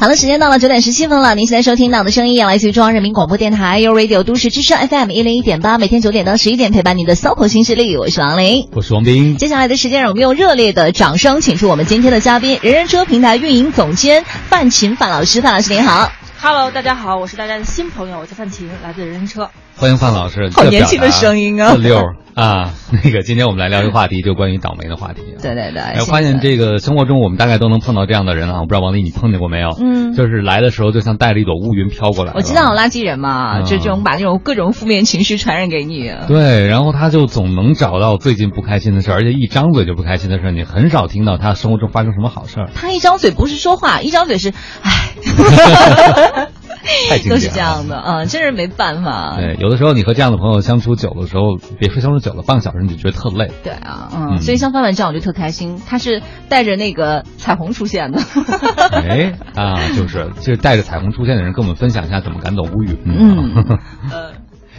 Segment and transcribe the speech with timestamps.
[0.00, 1.34] 好了，时间到了九点十七分了。
[1.34, 9.36] 您现在收听到的声音来自于中央人民广播电台 u Radio 都市之声 FM 一零一点八，每天九点到十一点陪伴你的 SOHO 新势力，我是王琳，我是王斌。
[9.36, 15.42] 接下来的时间，让我们用热烈的掌声，请出我们今天的嘉宾——人人车平台运营总监范琴范老师。
[15.42, 16.10] 范老师您好
[16.40, 19.50] ，Hello，大家好，我是大家的新朋友，我叫范琴，来自人人车。
[19.80, 21.74] 欢迎范老师，好年轻的声音啊！
[21.74, 21.98] 六
[22.34, 25.22] 啊， 那个今天我们来聊一个话题，就关于倒霉的话题。
[25.40, 29.70] 对对对，我发现这个生活中我们大概都能碰到这样的人啊，我不知道王丽你碰见过没有？
[29.80, 32.32] 嗯，就是来的时候就像带了一朵乌云飘过来。
[32.34, 36.12] 我知道有垃圾人嘛，就这种把那种各种负面情绪传染给你。
[36.28, 42.68] 对，然后他就总能找到最近不开心的事儿，而且一张嘴就不开心的事儿，你很少听到他生活中发生什么好事儿。
[42.74, 46.50] 他一张嘴不是说话，一张嘴是唉。
[47.28, 49.36] 都是这样的，啊， 真是没办法。
[49.36, 53.50] 对，有的时候你和这样的朋友相处久的时候，别说相处久了，半个小时你就觉得特累。
[53.62, 58.20] 对啊，嗯，所以像范范这样我就特开心，他是带着那个彩虹出现的。
[58.92, 62.96] 哎啊，就是就是带着彩虹出现的人，跟我们分享一下怎么赶走乌云。
[63.04, 63.54] 嗯，
[64.10, 64.32] 呃，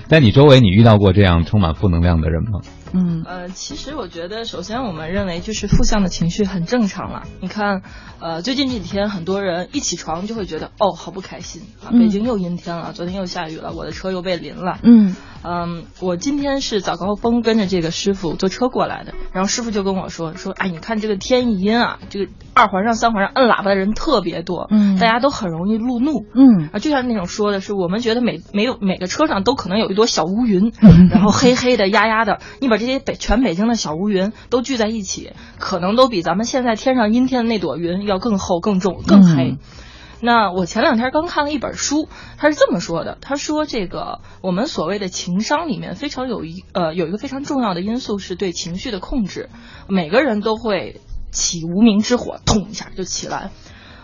[0.08, 2.60] 在你周围，你遇到过这样充满负能量的人吗？
[2.94, 7.28] 嗯，呃，其实我觉得，首先我们认为就是负向的情绪很正常了。
[7.40, 7.82] 你看，
[8.20, 11.92] 呃，最近这几天很多人一起床就会觉得，哦，好不开心啊！
[11.92, 14.80] 北京又阴天了，昨天又下雨了，我的车又被淋了。
[14.84, 26.70] 嗯嗯，我今天是早高峰跟着这个师傅坐车过来的，然后师傅就跟我说说，哎，你看这个天一阴啊，这个二环上、三环上摁喇叭的人特别多，嗯，大家都很容易路怒，嗯。
[26.72, 30.72] 啊，就像那种说的是，我们觉得每没有每个车上都可能有一朵小乌云，
[31.10, 39.58] 然后黑黑的压压的，你把这些北全北京的小乌云都聚在一起，可能都比咱们现在天上阴天的那朵云要更厚、更重、更黑。
[40.22, 49.50] 那我前两天刚看了一本书，他是这么说的：他说这个我们所谓的情商里面非常有一呃有一个非常重要的因素是对情绪的控制。
[49.90, 53.52] 每个人都会起无名之火，捅一下就起来。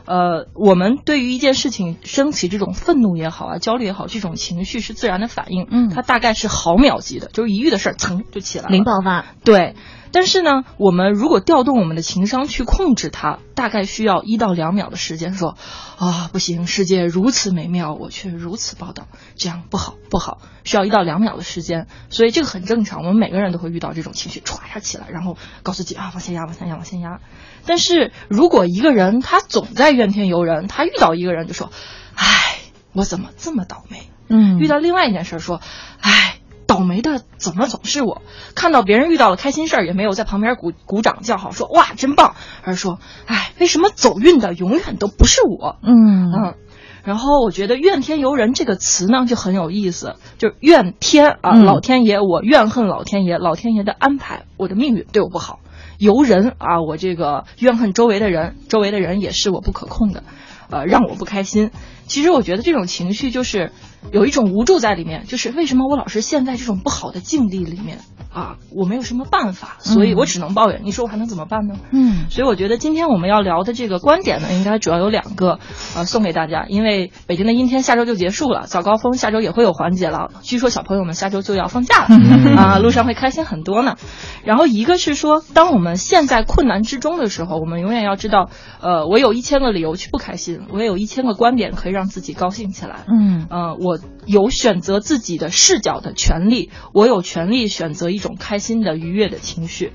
[0.06, 5.68] 呃，我们对于一件事情升起这种愤怒也好啊，焦虑也好，这种情绪是自然的反应。
[5.70, 9.26] 嗯，它大概是毫秒级的，就是一遇的事儿，噌就起来了，零爆发。
[9.44, 9.76] 对。
[10.12, 15.34] 但是呢，我们如果调动我们的情商去控制它，大概需要一到两秒的时间。
[15.34, 15.58] 说，
[15.98, 21.88] 啊，不行，世界如此美妙，我却如此报道，这样不好，不好，需要一到两秒的时间。
[22.10, 27.20] 所以这个很正常，我们每个人都会遇到这种情绪，歘一下起来，然后告诉自己啊，往下压，往下压，往下压。
[27.66, 31.72] 但是如果一个人他总在怨天尤人，他遇到一个人就说，
[32.16, 32.58] 唉，
[32.94, 34.10] 我怎么这么倒霉？
[34.30, 35.62] 嗯，遇到另外一件事说，
[36.00, 36.37] 唉。
[36.68, 38.22] 倒霉的怎么总是我？
[38.54, 45.78] 看到别人遇到了开心事儿，也没有在旁边鼓鼓掌叫好，说哇真棒，而说哎，为什么走运的永远都不是我？
[45.82, 46.56] 嗯嗯，
[47.04, 55.60] 然后我觉得怨天尤人这个词呢就很有意思，就是怨天啊，老天爷，我怨恨老天爷，老天爷的安排，我的命运对我不好；
[55.98, 60.24] 尤人啊，我这个怨恨周围的人，周围的人也是我不可控的，
[60.70, 61.72] 呃，让我不开心。
[62.08, 63.72] 其实我觉得这种情绪就是
[64.12, 68.00] 有一种无助在里面，就是为什么我老是陷在这种不好的境地里面
[68.34, 68.58] 啊？
[68.74, 70.82] 我没有什么办法，所以我只能抱怨。
[70.84, 71.76] 你说我还能怎么办呢？
[71.92, 75.60] 嗯，所以我觉得今天我们要聊的这个观点呢，应该主要有两个，
[75.96, 76.66] 呃，送给大家。
[76.70, 80.32] 因为北京的阴天下周就结束了，早高峰下周也会有缓解了。
[80.42, 82.16] 据说小朋友们下周就要放假了
[82.56, 83.96] 啊， 路上会开心很多呢。
[84.44, 88.50] 然后一个是说，当我们陷在困难之中的时候，我们永远要知道，
[88.82, 93.06] 呃，我有一千个理由去不开心，我也有一千个观点可以让自己高兴起来。
[93.08, 93.87] 嗯，呃，我
[94.26, 99.94] 有选择自己的视角的权利，我有权利选择一种开心的、愉悦的情绪。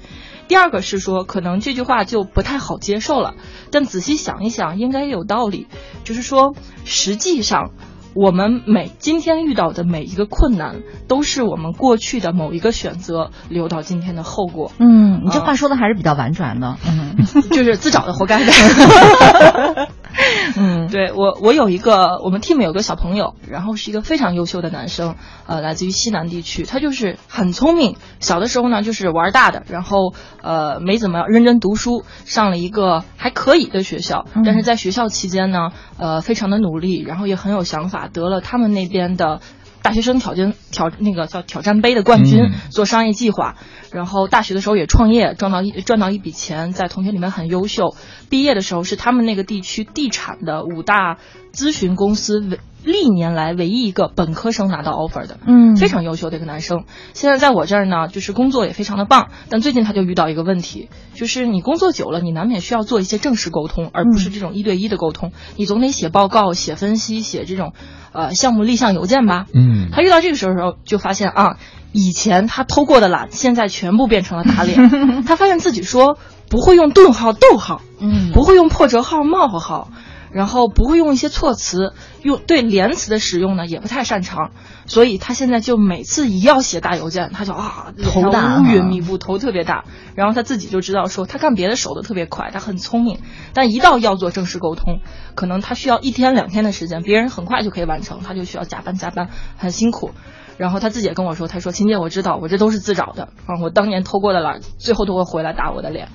[0.49, 3.35] 第二个是说，可能这句话就不太好接受了，
[3.71, 5.67] 但仔细想一想，应该也有道理。
[6.05, 6.55] 就是说，
[6.85, 7.71] 实际上。
[8.15, 14.71] 我们每今天遇到的每一个困难，都是我们过去的某一个选择留到今天的后果。
[14.79, 16.77] 嗯，你这话说的还是比较婉转的。
[16.87, 17.17] 嗯，
[17.51, 18.53] 就是自找的，活该的。
[20.57, 27.97] 嗯，对我，我有一个我们 team 有个小朋友，然后是一个非常优秀的男生，呃，来自于西南地区，他就是很聪明。
[28.21, 38.09] 小的时候呢，就是玩大的，然后呃，没怎么认真读书，上了一个还可以的学校，但是在学校期间呢，呃，非常的努力，然后也很有想法。
[38.13, 39.41] 得了他们那边的
[39.83, 43.57] 大学生挑战挑那个叫挑战杯的冠军，做商业计划，
[43.93, 47.97] 然后大学的时候也创业，赚到一赚到一笔钱，在同学里面很优秀。
[48.31, 51.19] 毕业的时候是他们那个地区地产的五大
[51.53, 56.85] 咨询公司唯历年来唯一一个本科生拿到 offer 的，嗯，非常优秀的一个男生。
[57.15, 67.73] 现在在我这儿呢，就是工作也非常的棒，但最近他就遇到一个问题，就是你工作久了，你难免需要做一些正式沟通，而不是这种一对一的沟通，你总得写报告、写分析、写这种。
[68.15, 69.47] 呃，项目立项邮件吧。
[69.55, 71.57] 嗯，他遇到这个时候时候，就发现啊，
[71.93, 75.25] 以前他偷过的懒，现在全部变成了打脸。
[75.25, 76.19] 他发现自己说
[76.51, 79.89] 不会用顿号、逗号，嗯，不会用破折号、冒号号，
[80.33, 81.93] 然后不会用一些措辞，
[82.23, 84.51] 用对连词的使用呢也不太擅长，
[84.87, 89.85] 所以他现在就每次一要写大邮件，他就啊头大乌云密布，头特别大。
[90.15, 93.19] 然后他自己就知道说，他干别的手都特别快，他很聪明，
[93.53, 95.01] 但一到要做正式沟通，
[95.35, 100.11] 可能他需要一天两天的时间，别人很快就可以完成，他就需要加班加班，很辛苦。
[100.59, 106.09] 然后他自己也跟我说，他说：“秦姐，我知道，我这都是自找的啊，我当年偷过的懒，最后都会回来打我的脸。”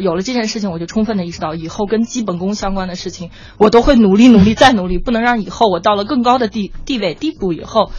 [0.00, 7.90] 有了这件事情，我就充分的意识到，以后跟基本功相关的事情，我都会努力努力再努力，不能让以后我到了更高的地地位地步以后，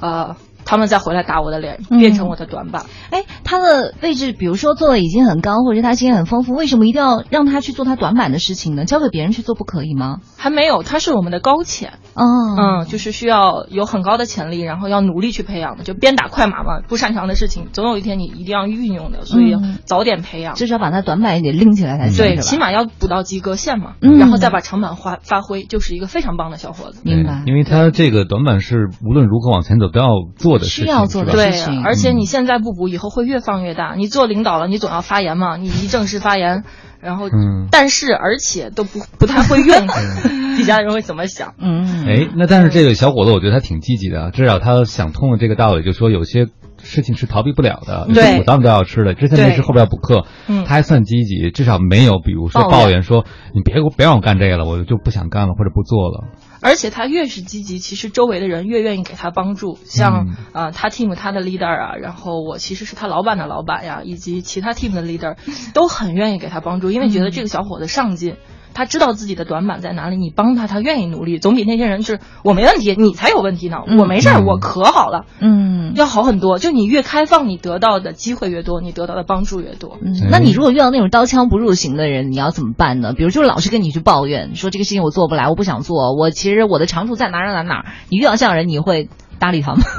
[0.00, 0.36] 呃。
[0.64, 2.84] 他们再回来打我的脸，变成我的短板。
[3.10, 8.84] 哎，他的位置，比如说做的已经很高，或者他经验很丰富，为什么一定要让他去做他短板的事情呢？
[8.84, 10.18] 交给别人去做不可以吗？
[10.36, 11.94] 还没有，他是我们的高潜。
[12.14, 12.24] 哦，
[12.56, 16.80] 嗯，就是需要有很高的潜力，然后要努力去培养的，就鞭打快马嘛。
[16.88, 20.54] 不擅长的事情，总有一天你一定要运用的，所以早点培养。
[20.54, 22.16] 至少把他短板也得拎起来才行。
[22.16, 27.00] 对，起码要补到及格线嘛，然后再把长板发发挥，就是一个非常棒的小伙子。
[27.04, 27.42] 明白。
[27.46, 31.32] 因为他这个短板是无论如何往前走都要做的事情，需要做的。
[31.32, 31.52] 对，
[31.84, 33.94] 而且你现在不补，以后会越放越大。
[33.96, 36.64] 你做领导了，你总要发言嘛，你一正式发言，
[37.00, 37.28] 然后，
[37.70, 39.86] 但是而且都不不太会用
[40.56, 41.54] 底下人会怎么想？
[41.58, 46.46] 嗯，哎，那但是这个小伙子，我觉得他挺积极的，至少他想通了这个道理，就说有些
[46.84, 49.14] 事情是逃避不了的，对，苦当都要吃的。
[49.14, 56.24] 之前那事后边补课，他还算积极，至少没有比如说抱怨说你别给我别让我干这个了，我就不想干了或者不做了。
[56.60, 59.78] 而且他越是积极，其实周围的人越愿意给他帮助。
[59.84, 65.36] 像啊，他 team 他的 leader 啊，然后我其实是他老板的老板呀，以及其他 team 的 leader，
[65.74, 68.36] 都很愿意给他帮助，因为觉得这个小伙子上进。
[68.74, 73.78] 他知道自己的短板在哪里，你帮他，他愿意努力，总比那些人是我没问题，你才有问题呢。
[73.98, 76.58] 我没事儿，我可好了，嗯，要好很多。
[76.58, 79.98] 就你越开放，你得到的机会越多，你得到的帮助越多。
[80.04, 83.12] 嗯，那你如果遇到那种刀枪不入型的人，你要怎么办呢？
[83.12, 87.86] 比如就是老是跟你去抱怨，说这个事情我做不来，我不想做，我其实我的长处在哪哪哪哪。
[88.08, 89.08] 你遇到这样人，你会？
[89.38, 89.82] 搭理他吗？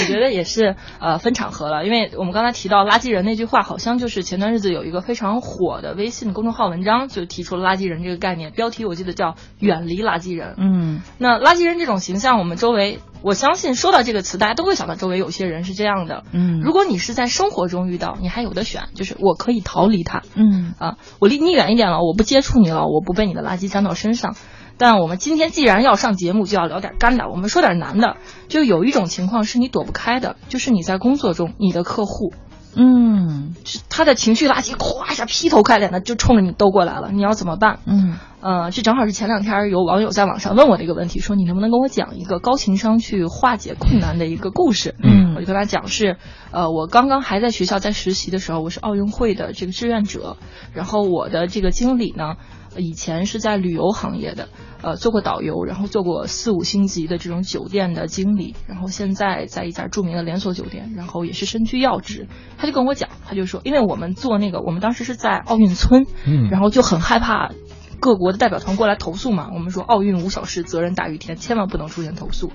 [0.00, 1.84] 我觉得也是，呃，分场合了。
[1.84, 8.52] 因为我们刚才提到垃圾人那句话，好像就是前段日子有一个非常火的微信公众号文章，就提出了垃圾人这个概念。
[8.52, 10.54] 标题我记得叫“远离垃圾人”。
[10.58, 16.24] 嗯，那垃圾人这种形象，我们周围，我相信说到这个词，大家都会想到周围有些人是这样的。
[16.32, 20.22] 嗯，如果你是在生活中遇到，你还有的选，就是我可以逃离他。
[20.34, 24.36] 嗯，啊，我离你远一点了，我不接触你了，我不被你的垃圾沾到身上。
[24.78, 27.28] 但我们今天既然要上节目，就要聊点干的。
[27.28, 28.16] 我们说点难的，
[28.46, 32.32] 就有一种情况是你躲不开的，就是你在工作中，你的客户，
[32.76, 33.56] 嗯，
[33.90, 37.80] 他的情绪垃圾，咵一下劈头盖脸的就冲着你兜过来了，你要怎么办？
[37.86, 44.94] 嗯，呃，这正好是前两天有网友在网上问我的一个问题，说你能不能跟我讲一个高情商去化解困难的一个故事？
[45.02, 46.18] 嗯，我就跟他讲是，
[46.52, 50.36] 呃，我刚刚还在学校在实习的时候，我是奥运会的这个志愿者，
[50.72, 52.36] 然后我的这个经理呢。
[52.76, 54.48] 以前是在旅游行业的，
[54.82, 62.28] 呃，做过导游，然后做过四五星级的这种酒店的经理，然后现在在一家著名的连锁酒店，然后也是身居要职。
[62.56, 67.50] 他就跟我讲，他就说，因为我们做那个，我们当时是在奥运村，嗯，然后就很害怕
[67.98, 69.50] 各国的代表团过来投诉嘛。
[69.54, 72.52] 我们说奥运无小事，责任大于天，千万不能出现投诉。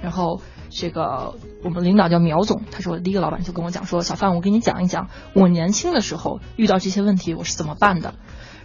[0.00, 8.14] 然后这个我们领导叫苗总，他说第一个老板就跟我讲说，小范，我给你讲一讲我年轻的时候遇到这些问题我是怎么办的。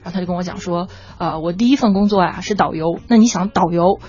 [0.08, 0.88] 然后他就跟我讲说，
[1.18, 3.02] 呃，我第一份工作呀是导游。
[3.10, 4.00] 那你想，导游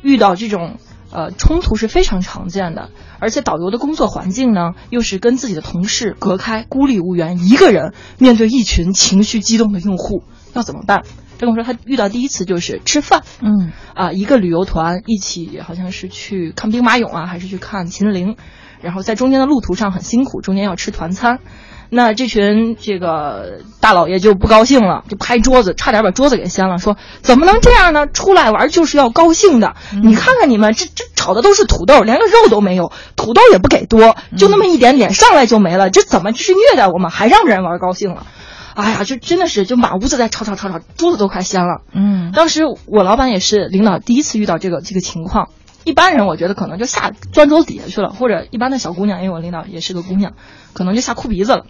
[0.00, 0.76] 遇到这种
[1.10, 10.22] 呃冲突是非常常见的，而且导游的工作环境呢，又是跟自己的同事隔开，孤立无援，一个人面对一群情绪激动的用户，
[10.54, 11.02] 要怎么办？
[11.36, 18.36] 他跟我说，他遇到第一次就是吃饭，嗯，啊，一个旅游团一起，好像是去看兵马俑啊，还是去看秦陵，
[18.80, 21.40] 然后在中间的路途上很辛苦，中间要吃团餐。
[21.90, 28.06] 那这群这个大老爷就不高兴了，就拍桌子，差点把桌子给掀了，说怎么能这样呢？
[28.06, 29.74] 出来玩就是要高兴的。
[30.02, 37.10] 你看看你们，这这炒的都是土豆，连个肉都没有，土豆也不给多，就那么一点点，上来就没了，这怎么这是虐待我们？
[37.10, 38.24] 还让人玩高兴了？
[38.74, 41.80] 哎呀，就真的是就满屋子在吵吵吵吵，桌子都快掀了。
[41.92, 45.48] 嗯，当时我老板也是领导第一次遇到这个这个情况。
[45.84, 50.32] 一般人我觉得可能就下钻桌子底下去了，或者一般的小姑娘，因为我领导也是个姑娘，
[50.72, 51.64] 可能就吓哭鼻子了。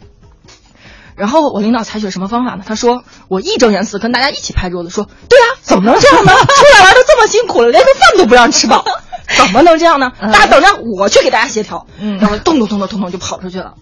[1.16, 2.64] 然后我领导采取什么方法呢？
[2.66, 6.32] 他说我义正言辞跟大家一起拍桌子说：“对啊，怎么能这样呢？
[6.32, 8.84] 出来玩都这么辛苦了，连个饭都不让吃饱，
[9.36, 10.12] 怎么能这样呢？
[10.18, 13.74] 大家等着，我去给大家协调。”嗯，然后咚咚咚咚咚咚就跑出去了。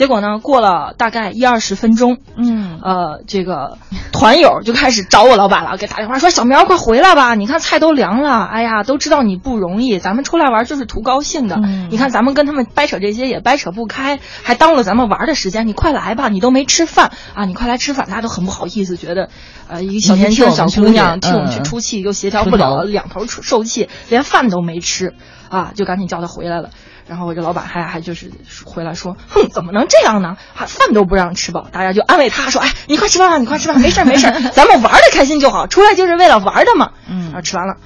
[0.00, 3.76] 结果呢，过了大概一二十分钟，嗯，呃，这个
[4.14, 7.34] 团友就开始找我老板了，给打电话说：“小苗，快回来吧！
[7.34, 11.56] 你看菜都凉了，哎呀，都知道你不容易，咱们出来玩就是图高兴的。
[11.90, 15.66] 你看咱们跟他们掰扯这些也掰扯不开，还耽误了咱们玩的时间。
[15.66, 17.44] 你快来吧，你都没吃饭啊！
[17.44, 19.28] 你快来吃饭，大家都很不好意思，觉得
[19.68, 25.12] 呃，一个小年轻的小姑娘替我们去出气，又协调不了，两头受气，连饭都没吃
[25.50, 26.70] 啊，就赶紧叫她回来了。”
[27.10, 28.30] 然后我这老板还还就是
[28.64, 30.36] 回来说，哼，怎么能这样呢？
[30.54, 36.92] 还饭都不让吃饱，大家就安慰他说，哎，你快吃饭吧，你快吃饭，没事没事， 咱们玩的开心就好，出来就是为了玩的嘛。
[37.08, 37.78] 嗯，然后，吃完了，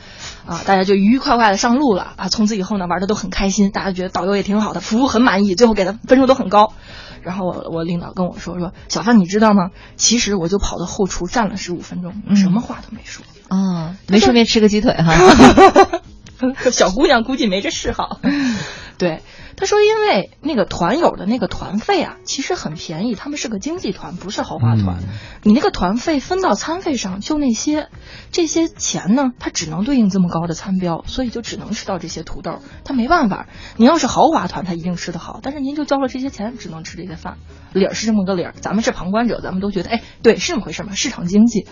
[0.45, 2.29] 啊，大家就愉愉快快的上路了啊。
[2.29, 6.75] 从此以后呢，玩的都很开心，大家觉得导游也挺好的，服务很满意，最后给的分数都很高。
[7.23, 9.71] 然后我我领导跟我说说，小范你知道吗？
[9.97, 15.15] 其实我就跑到后厨站了十五分钟，什么话都没说啊，没顺便吃个鸡腿哈。
[16.71, 18.21] 小姑娘估计没这嗜好。
[18.97, 19.23] 对，
[19.57, 25.03] 他说，因为那个团友的那个团费啊，其实很便宜，他们是个经济团，不是豪华团。
[25.43, 27.89] 你那个团费分到餐费上就那些，
[28.31, 32.61] 这些钱呢，它只能对应这么高的餐标，所以就只能吃到这些土豆。
[32.85, 37.39] 他没办法，您要是豪华团，他一定吃得好，但是您就交了这些钱，只能吃这些饭，
[37.73, 38.55] 理儿是这么个理儿。
[38.61, 41.67] 咱们是旁观者，咱们都觉得，哎，对，是这么回事嘛，市场经济。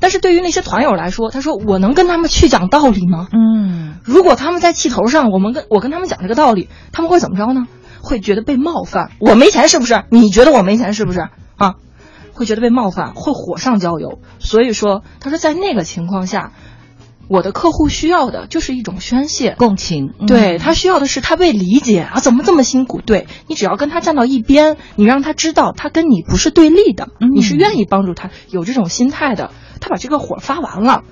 [0.00, 3.28] 但是对于那些团友来说，他说我能跟他们去讲道理吗？
[3.32, 7.66] 嗯，如果他们在气头上，我们跟我跟他们讲这个道理，他们会怎么着呢？
[8.00, 9.10] 会觉得被冒犯。
[9.18, 10.04] 我没钱是不是？
[10.10, 11.28] 你觉得我没钱是不是？
[11.56, 11.74] 啊，
[12.32, 14.20] 会觉得被冒犯，会火上浇油。
[14.38, 16.52] 所以说，他说在那个情况下，
[17.28, 20.14] 我的客户需要的就是一种宣泄、共情。
[20.26, 23.00] 对他需要的是他被理解啊，怎么这么辛苦？
[23.04, 29.50] 对你只要跟他站到一边，你让他知道他跟你不是对立的，你是愿意帮助他，有这种心态的。
[29.80, 31.02] 他把这个火发完了，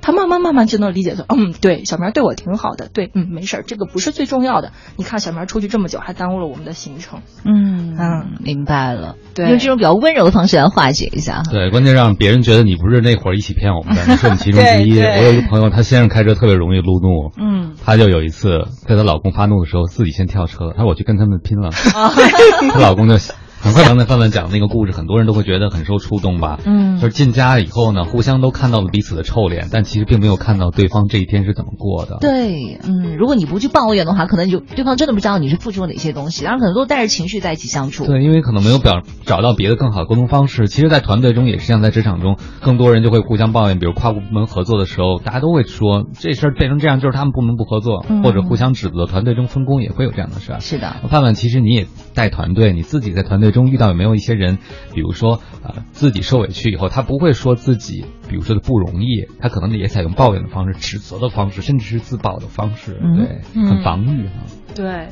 [0.00, 4.72] 他慢慢慢慢就能理解说，嗯，对，小苗对我挺好的，对，嗯，没事儿，这个不是最重要的。
[4.96, 7.20] 你看小苗出去这么久，还耽误了我们的行程。
[7.44, 9.16] 嗯嗯，明白了。
[9.34, 11.42] 对，用这种比较温柔的方式来化解一下。
[11.50, 14.98] 对，关键让别人觉得你不是那会儿一起骗我们的， 你是我们其中之一。
[15.00, 21.70] 我有一个朋友，她先生开车特别容易路怒，嗯，他就有一次在她老公发怒的时候，自己先跳车，她说我去跟他们拼了，
[22.72, 23.16] 她老公就。
[23.60, 26.58] 很快，刚才范范讲那个故事，很多人都会觉得很受触动吧？
[26.64, 32.18] 嗯，就是进家以后呢，互相都看到了彼此的臭脸，但其实并没有看到对方这一天是怎么过的。
[32.20, 38.06] 对，嗯，如果你不去抱怨的话，可能就对方真的不知道你是付出了哪些东西，然后可能都带着情绪在一起相处。
[38.06, 40.68] 对，因为可能没有表找到别的更好的沟通方式。
[40.68, 49.06] 其实，在团队中也是像在职场中，更多人就会互相抱怨，比如跨部门合作的时候，大家都会说这事儿变成这样就是他们部门不合作，或者互相指责。
[49.06, 50.60] 团队中分工也会有这样的事儿。
[50.60, 54.38] 是的，范范，其实你也带团队，你自己在团队中遇到有没有一些？
[54.38, 54.58] 人，
[54.94, 64.34] 比如说，呃，自己受委屈以后，他不会说自己，比如说的不容易，他可能也采用抱怨的方式、指责的方式，甚至是自保的方式，对，很防御哈。
[64.76, 65.08] 对，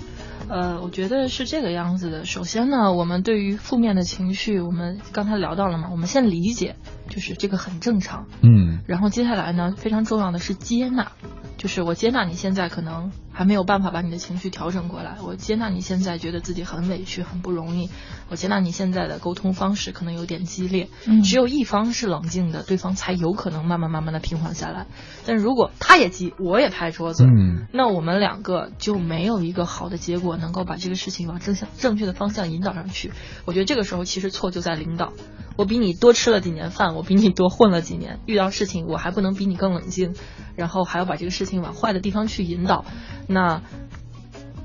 [0.48, 2.24] 呃，我觉得是这个样子的。
[2.24, 6.76] 首先呢，我们对于负面的情绪，我们刚才聊到了嘛，我们先理解，
[7.08, 8.26] 就是这个很正常。
[8.42, 8.78] 嗯。
[8.86, 11.10] 然后接下来呢，非常重要的是接纳，
[11.56, 13.10] 就是我接纳你现在可能。
[13.36, 15.18] 还没有办法把你的情绪调整过来。
[15.22, 17.90] 我接纳你现在觉得自己很委屈、很不容易。
[18.30, 20.88] 我接纳你现在的沟通方式可能有点激烈。
[21.06, 24.86] 嗯，只有一方是冷静的，对方才有可能慢慢慢慢的平缓下来。
[25.26, 33.12] 但是如果他也急，我也拍桌子，嗯，那我们两个就没有一个好的结果，能够把这个事情往正向、正确的方向引导上去。
[33.44, 35.12] 我觉得这个时候其实错就在领导。
[35.58, 40.14] 我比你多吃了几年饭，我比你多混了几年，遇到事情我还不能比你更冷静，
[40.54, 42.84] 然后还要把这个事情往坏的地方去引导。
[43.26, 43.62] 那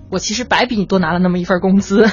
[0.09, 2.05] 我其实白比你多拿了那么一份工资，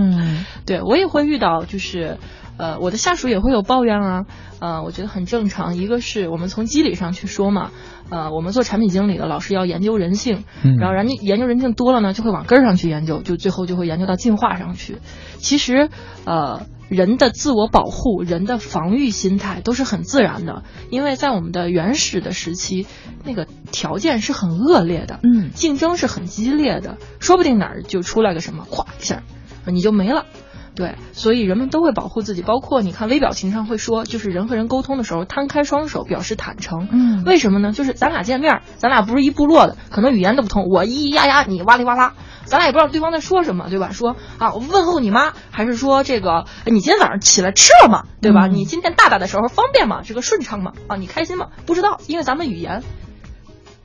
[0.66, 2.18] 对我也会遇到，就是
[2.56, 4.24] 呃，我的下属也会有抱怨啊，
[4.60, 5.76] 呃，我觉得很正常。
[5.76, 7.70] 一个是我们从机理上去说嘛，
[8.08, 10.44] 呃，我们做产品经理的老是要研究人性，
[10.78, 14.98] 然后人家研究人性多了呢，就会往根儿上去研究，就最后就会研究到进化上去。
[15.38, 15.90] 其实
[16.24, 16.66] 呃。
[16.88, 22.86] 人的自我保护、人的防御心态都是很自然的，因为在我们的原始的时期，
[23.24, 29.22] 那个条件是很恶劣的，嗯，竞争是很激烈的，说不定哪儿就出来个什么，咵一下，
[29.66, 30.26] 你就没了。
[30.74, 36.88] 对，所以人们都会保护自己，包括你看微表情上会说，就是人和人沟通的时候，摊开双手表示坦诚。
[36.90, 37.72] 嗯，为什么呢？
[37.72, 42.14] 就是咱俩见面，咱俩不是一部落的，可能语言都不通，我咿咿呀呀，你哇哩哇啦。
[42.44, 43.90] 咱俩也不知道对方在说什么，对吧？
[43.92, 48.02] 说啊，我问候你妈，还是说这个你今天早上起来吃了吗？
[48.20, 48.48] 对吧？
[48.48, 50.02] 你今天大大的时候方便吗？
[50.04, 50.72] 这个顺畅吗？
[50.88, 51.50] 啊，你开心吗？
[51.66, 52.82] 不知道，因为咱们语言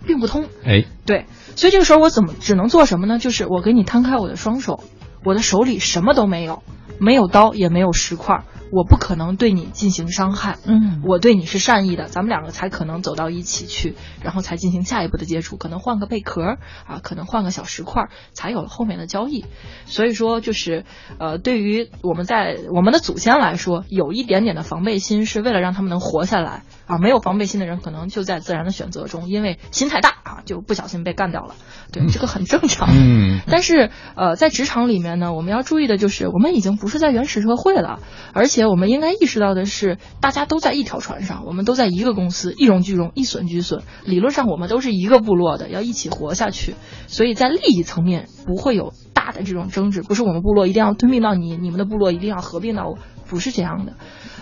[0.06, 0.46] 并不通。
[0.66, 3.20] 哎，对，所以这个时候我怎么只能做什么呢？
[3.20, 4.84] 就是我给你摊开我的双手，
[5.24, 6.62] 我的手里什么都没有，
[7.00, 19.46] 没有刀，也没有石块，我不可能对你进行伤害，嗯，我对你是善意的，咱们两个才可能走到一起去，然后才进行下一步的接触，可能换个贝壳啊，可能换个小石块，才有了后面的交易。
[19.86, 20.86] 所以说，就是
[21.20, 26.98] 呃，对于我们在我们的祖先来说，有一点点的防备心，是为了让他们能活下来啊。
[26.98, 31.56] 没有防备心的人，可能就在自然的选择中，因为心太大啊，就不小心被干掉了。
[31.92, 32.90] 对，这个很正常。
[32.92, 38.00] 嗯，但是呃，在职场里面呢，我们要注意的就是，我们已经不是在原始社会了，
[38.34, 43.84] 而且我们应该意识到的是，大家都在一条船上，我们都在一个公司，一荣俱荣，一损俱损。
[44.04, 46.76] 理论上，我们都是一个部落的，要一起活下去。
[47.08, 53.94] 所以在利益层面不会有大的这种争执，不是我们部落一定要吞并到你，你们的部落一定要合并到我，不是这样的。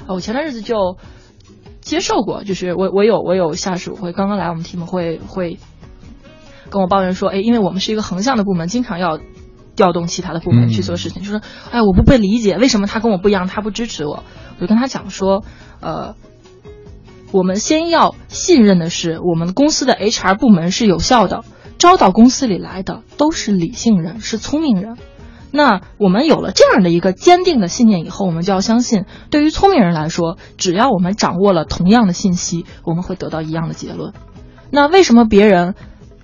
[0.08, 0.98] 呃，我前段日子就
[1.88, 5.58] 接受过，就是我我有我有下属会刚刚来我们 team 会会
[6.70, 9.20] 跟我抱怨说，哎，因为我们是一个横向的部门，经常要
[9.76, 11.42] 调动其他的部门去做事情，就说，
[11.72, 14.24] 哎，我不被理解，为什么他跟我不一样，他不支持我？
[14.58, 15.44] 我就跟他讲说，
[15.80, 16.16] 呃，
[17.32, 21.46] 我们先要信任的是，我们公司的 HR 部门是有效的，
[21.78, 24.98] 招到公司里来的都是理性人，是聪明人。
[25.52, 34.14] 那我们有了这样的一个坚定的信念以后，我们就要相信，对于聪明人来说，只要我们掌握了同样的信息，我们会得到一样的结论。
[34.70, 35.76] 那为什么别人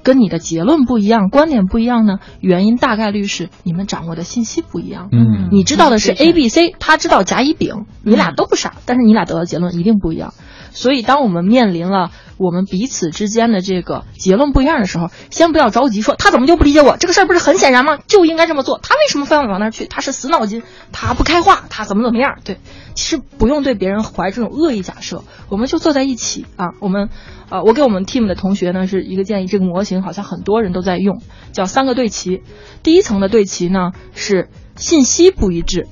[0.04, 2.20] 跟你的结论不一样，观点不一样呢？
[2.42, 5.08] 原因大概率是你们掌握的信息不一样。
[5.12, 10.34] 嗯你知道的是 A、B、C，他知道甲、乙、丙，你俩都不傻，但是你俩得到结论一定不一样。
[10.72, 17.98] 所以，当我们面临了我们彼此之间的这个结论不一样的时候，先不要着急说他怎么就不理解我，这个事儿不是很显然吗？
[18.08, 19.86] 就应该这么做，他为什么非要往那儿去？
[19.86, 22.40] 他是死脑筋，他不开化，他怎么怎么样？
[22.44, 22.58] 对，
[22.96, 27.10] 其实不用对别人怀这种恶意假设，我们就坐在一起啊，我们，
[27.50, 31.22] 呃，我给我们 team 的同学呢是一个建议，这个模型好像很多人都在用，
[31.52, 32.42] 叫三个对齐。
[32.82, 35.88] 第一层的对齐呢是信息不一致。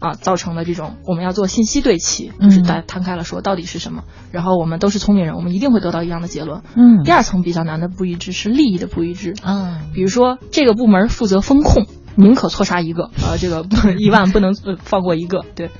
[0.00, 4.02] 啊，造成的这种我们要做信息对齐，就是大家摊开了说到底是什么，
[4.32, 6.62] 然后我们都是聪明人，我们一定会得到一样的结论。
[6.74, 7.04] 嗯。
[7.04, 13.64] 第二层比较难的不一致是利益的不一致，嗯，比如说这个部门负责风控，宁可错杀一个，呃，这个
[13.96, 15.70] 一万不能呃放过一个，对。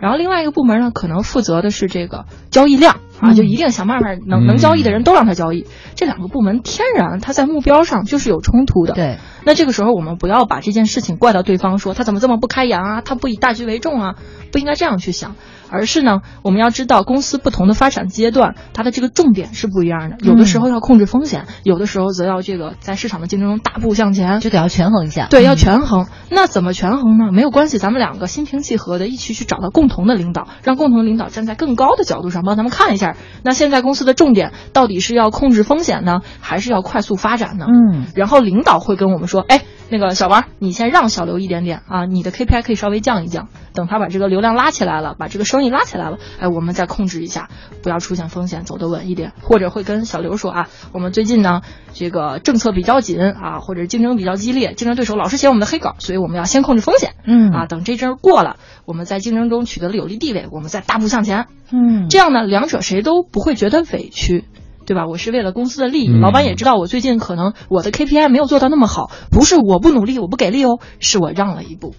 [0.00, 5.66] 然后另外一个部门呢，可能负责的是这个交易量啊，嗯就一定想办法能能交易的人都让他交易。
[5.94, 8.94] 这两个部门天然他在目标上就是有冲突的。
[8.94, 14.14] 对，那这个时候我们不要把这件事情怪到对方，说他怎么这么不开眼啊，他不以大局为重啊，
[14.52, 15.36] 不应该这样去想，
[15.70, 20.16] 而是呢，我们要知道公司不同的发展阶段，它的这个重点是不一样的。
[20.20, 24.40] 有的时候要控制风险，有的时候则要这个在市场的竞争中大步向前。
[24.40, 25.26] 就得要权衡一下。
[25.28, 26.06] 对，要权衡。
[26.30, 27.32] 那怎么权衡呢？
[27.32, 33.07] 没有关系，咱们两个心平气和的一起去找到共同的领导，让共同领导站在更高的角度上帮咱们看一下，
[33.42, 37.66] 那现在公司的重点到底是要控制风险呢，还是要快速发展呢？
[37.68, 47.48] 嗯，然后领导会跟我们说，哎，那个小王，你先让小刘一点点啊，你的 KPI 可以稍微降一降，等他把这个流量拉起来了，把这个生意拉起来了，哎，我们再控制一下，
[47.82, 49.32] 不要出现风险，走得稳一点。
[49.42, 51.62] 或者会跟小刘说啊，我们最近呢，
[51.94, 57.14] 这个政策比较紧啊，或者竞争比较激烈，竞争对手老是写我们的黑稿，所以我们要先控制风险。
[57.24, 61.46] 嗯啊，等这阵儿过了，我们在竞争中取得了有利地位，我们再大步向前。
[61.70, 64.44] 嗯，这样呢，两者谁都不会觉得委屈，
[64.88, 65.06] 对吧？
[65.06, 71.94] 我是为了公司的利益，嗯老板也知道我最近可能我的 KPI 没有做到那么好，不是我不努力，我不给力哦，是我让了一步。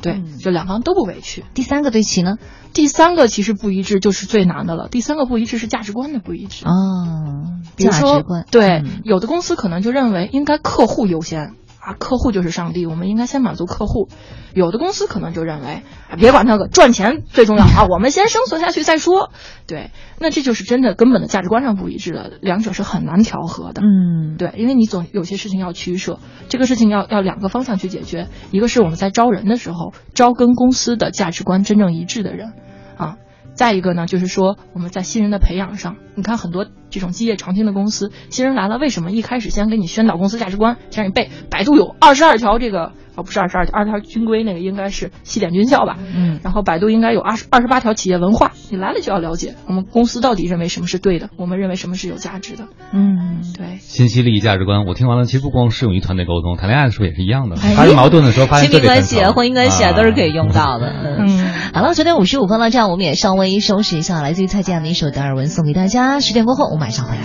[0.00, 1.44] 对，嗯就两方都不委屈。
[1.52, 2.38] 第三个对齐呢？
[2.72, 6.64] 第三个其实不一致就是最难的了，第三个不一致是价值观的不一致。
[6.64, 11.54] 啊，价比如说值观，对，嗯有的公司可能就认为应该客户优先
[11.84, 14.08] 啊，客户就是上帝，我们应该先满足客户。
[14.54, 19.30] 有的公司可能就认为，啊别管那个，赚钱最重要啊，我们先生存下去再说。
[19.66, 23.82] 对，那这就是真的根本的价值观上不一致了，两者是很难调和的。
[23.82, 32.54] 嗯，对，因为你总有些事情要取舍，这个事情要要两个方向去解决，一个是我们在招人的时候招跟公司的价值观真正一致的人，
[32.96, 33.16] 啊，
[33.52, 53.78] 再一个呢就是说我们在新人的培养上，你看很多这种基业长青的公司，新人来了，为什么一开始先给你宣导公司价值观，先让你背百度有二十二条这个哦不是二十二条，二十条军规那个应该是西点军校吧，嗯然后百度应该有二十二十八条企业文化，你来了就要了解我们公司到底认为什么是对的，我们认为什么是有价值的，嗯，对。
[53.80, 57.56] 信息利益价值观，我听完了，其实不光适用于团队沟通，谈恋爱的时候也是一样的。
[57.56, 60.86] 哎发生矛盾的时候，发现亲密关系啊、婚姻关系啊，都是可以用到的。
[60.88, 61.26] 嗯。
[61.26, 61.54] 嗯。
[61.72, 66.20] 好了，九点五十五分了，这样我们也稍微收拾一下，来自于蔡健雅的一首《达尔文》送给大家。
[66.20, 67.22] 十点过后，我们晚上回来。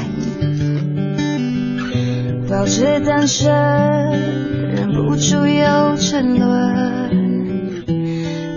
[2.47, 3.51] 保持单身，
[4.73, 7.83] 忍不住又沉沦，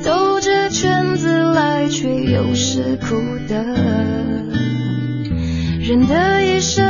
[0.05, 3.17] 兜着圈子来，却又是苦
[3.49, 3.65] 的。
[5.81, 6.85] 人的一生，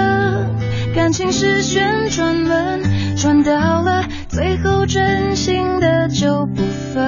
[0.94, 2.83] 感情是旋转门，
[3.16, 6.61] 转到了最后，真心的就不
[6.92, 7.01] 分。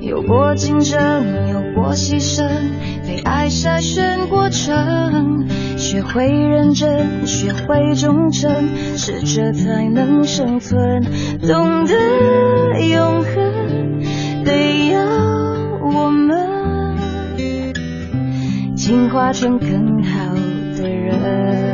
[0.00, 2.48] 有过竞争，有过牺牲，
[3.06, 11.02] 被爱筛选过程，学会认真，学会忠诚，适者才能生存，
[11.40, 11.94] 懂得
[12.80, 14.02] 永恒，
[14.44, 15.04] 得要
[15.82, 16.96] 我们
[18.74, 20.34] 进化成更好
[20.76, 21.73] 的人。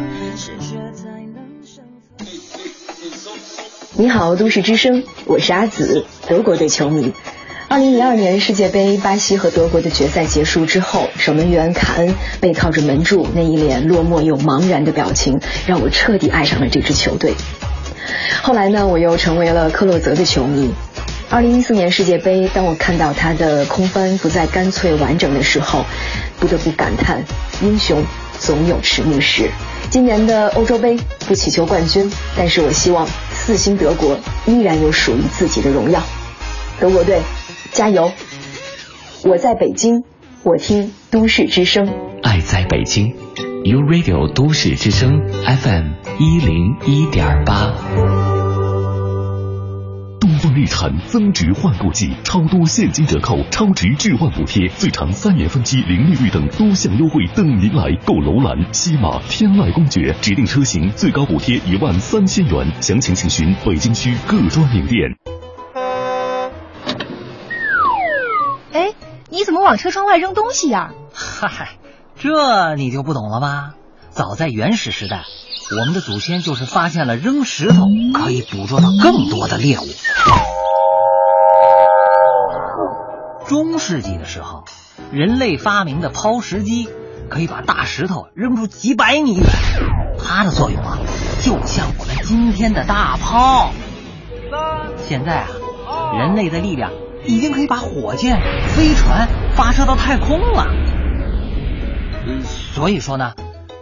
[3.93, 7.11] 你好，都市之声，我是阿紫，德国队球迷。
[7.67, 17.33] 二零零二年世界杯，巴西和德国的决赛结束之后，守门员卡恩背靠着门柱，那一脸落寞又茫然的表情，让我彻底爱上了这支球队。
[18.41, 20.71] 后来呢，我又成为了克洛泽的球迷。
[21.29, 25.85] 二零一四年世界杯，当我看到他的空翻不再干脆完整的时候，
[26.39, 27.21] 不得不感叹：
[27.61, 28.01] 英雄
[28.39, 29.49] 总有迟暮时。
[29.89, 33.05] 今年的欧洲杯不祈求冠军，但是我希望
[33.45, 36.01] 四星德国依然有属于自己的荣耀。
[36.79, 37.19] 德国队，
[37.71, 38.11] 加油！
[39.23, 40.03] 我在北京，
[40.43, 41.91] 我听都市之声。
[42.23, 43.15] 爱在北京
[43.65, 45.87] ，U Radio 都市之声 FM
[46.19, 48.20] 一零一点八。
[50.51, 58.15] 东风日产增值换购季，超多现金折扣、超值置换补贴，最长三年分期零利率等多项优惠等您来购。
[58.15, 65.15] 楼兰、西马、天籁公爵指定车型最高补贴一万三千元，详情请询北京区各专营店。
[68.73, 68.91] 哎，
[69.29, 71.69] 你怎么往车窗外扔东西呀、嗨，
[72.19, 73.73] 这你就不懂了吧？
[74.11, 75.23] 早在原始时代，
[75.79, 79.83] 我们的祖先就是发现了扔石头可以捕捉到更多的猎物。
[83.47, 84.65] 中世纪的时候，
[85.11, 86.89] 人类发明的抛石机
[87.29, 89.45] 可以把大石头扔出几百米远，
[90.19, 90.97] 它的作用啊，
[91.41, 93.71] 就像我们今天的大炮。
[95.07, 95.43] 现在
[95.87, 96.91] 啊，人类的力量
[97.25, 100.67] 已经可以把火箭、飞船发射到太空了。
[102.73, 103.33] 所以说呢，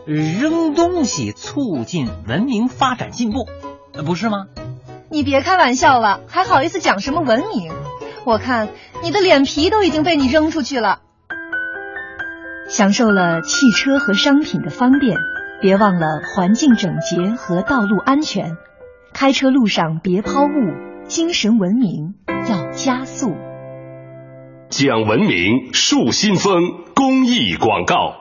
[0.10, 3.48] 扔东西促进文明发展进步，
[3.94, 4.48] 呃不是吗？
[5.12, 7.72] 你别开玩笑了，还好意思讲什么文明？
[8.26, 8.70] 我看
[9.04, 11.02] 你的脸皮都已经被你扔出去了。
[12.70, 15.16] 享受了汽车和商品的方便，
[15.62, 18.58] 别忘了环境整洁和道路安全。
[19.14, 22.16] 开车路上别抛物，精神文明
[22.50, 23.36] 要加速。
[24.70, 26.64] 讲文明树新风
[26.96, 28.19] 公益广告。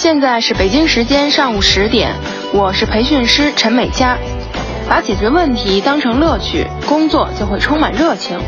[0.00, 2.14] 现在是北京时间上午十点，
[2.54, 4.16] 我是培训师陈美佳。
[4.88, 8.40] 把解决问题当成乐趣，工作就会充满热情。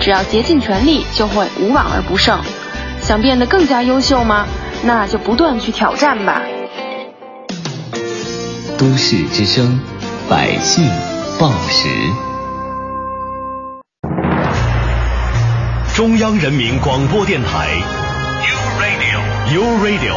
[0.00, 2.40] 只要竭尽全力，就会无往而不胜。
[3.00, 4.46] 想变得更加优秀吗？
[4.82, 6.42] 那就不断去挑战吧。
[8.76, 9.78] 都市之声，
[10.28, 10.90] 百姓
[11.38, 11.88] 报时。
[15.94, 17.68] 中央人民广播电台
[18.42, 20.16] ，U Radio，U Radio，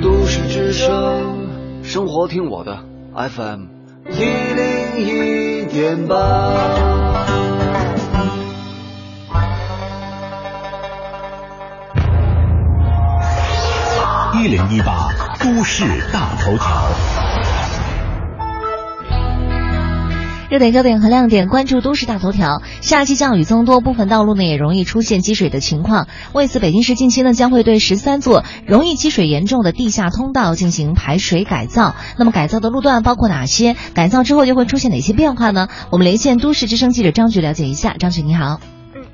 [0.00, 2.78] 都市之声，生活听我的
[3.14, 3.64] FM
[4.10, 6.16] 一零一点八。
[14.34, 17.47] 一零一八都市大头条。
[20.50, 22.62] 热点焦点和亮点，关注都市大头条。
[22.80, 26.08] 夏季降雨增多，部分道路呢也容易出现积水的情况。
[26.32, 31.94] 为此，北京市近期呢将会对十三座容易积水严重的地下通道进行排水改造。
[32.16, 33.76] 那么，改造的路段包括哪些？
[33.92, 35.68] 改造之后又会出现哪些变化呢？
[35.90, 37.94] 我们连线都市之声记者张局了解一下。
[37.98, 38.58] 张局你好。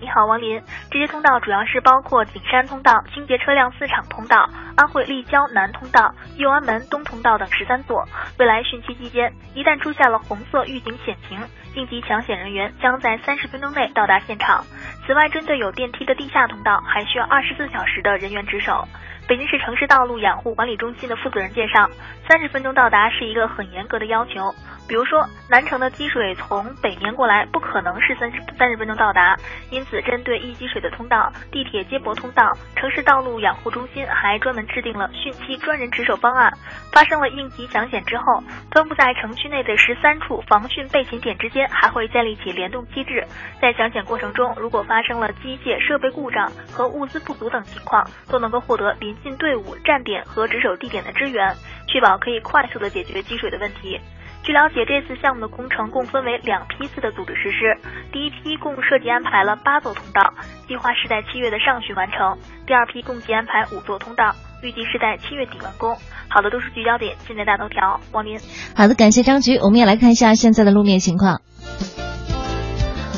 [0.04, 0.60] 你好，王林。
[0.90, 8.06] 这些通道主要是包括景山通道、清洁车辆四场通道、安徽立交南通道、右安门东通道等十三座。
[8.38, 11.40] 未来汛期期间，一旦出现了红色预警险情，
[11.74, 14.62] 应急抢险人员将在三十分钟内到达现场。
[15.06, 18.86] 此外，针对有电梯的地下通道，还需要二十四小时的人员值守。
[19.26, 21.88] 北京市城市道路养护管理中心的负责人介绍，
[22.28, 24.54] 三十分钟到达是一个很严格的要求。
[24.86, 29.34] 比如说，南城的积水从北面过来，不可能是三十三十分钟到达。
[29.70, 36.52] 因此，针对易积水的通道、地铁接驳通道，城市道路养护中心还专门制定了汛期专人值守方案。
[36.92, 43.26] 发生了应急抢险之后，分布在城区内的十三处防汛备勤点之间还会建立起联动机制。
[43.62, 51.54] 在抢险过程中，如果发生了机械设备故障和物资不足等情况，都能够获得临进队伍、站点和值守地点的支援，
[51.86, 54.00] 确保可以快速的解决积水的问题。
[54.42, 57.78] 据了解，这次项目的工程共分为两批次的组织实施。
[58.12, 60.34] 第一批共设计安排了八座通道，
[60.68, 62.36] 计划是在七月的上旬完成。
[62.66, 65.96] 第二批共计安排五座通道，预计是在七月底完工。
[66.28, 68.38] 好的，都是聚焦点，现在大头条，王林。
[68.76, 69.56] 好的，感谢张局。
[69.56, 71.40] 我们也来看一下现在的路面情况。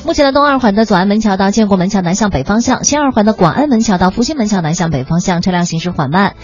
[0.07, 6.35] 目前的东二环的左安门桥到建国门桥南向北方向，西二环的广安门桥到复兴门桥南向北方向车辆行驶缓慢；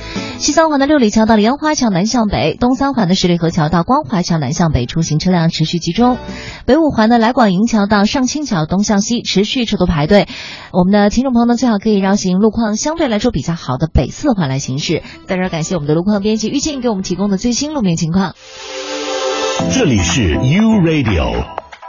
[0.41, 6.17] 西三环的六里桥到莲花桥南向北，东三环的十里河桥到光华桥南向北出行车辆持续集中；
[6.67, 10.27] 北五环的来广营桥到上清桥东向西持续车多排队。
[10.73, 15.05] 我们的听众朋友呢，最好可以绕行路况相对来说比较好的北四环来行驶。
[15.29, 18.35] 在这儿感谢我们的路况编辑玉静给我们提供的最新路面情况。
[19.71, 21.62] 这里是 U Radio。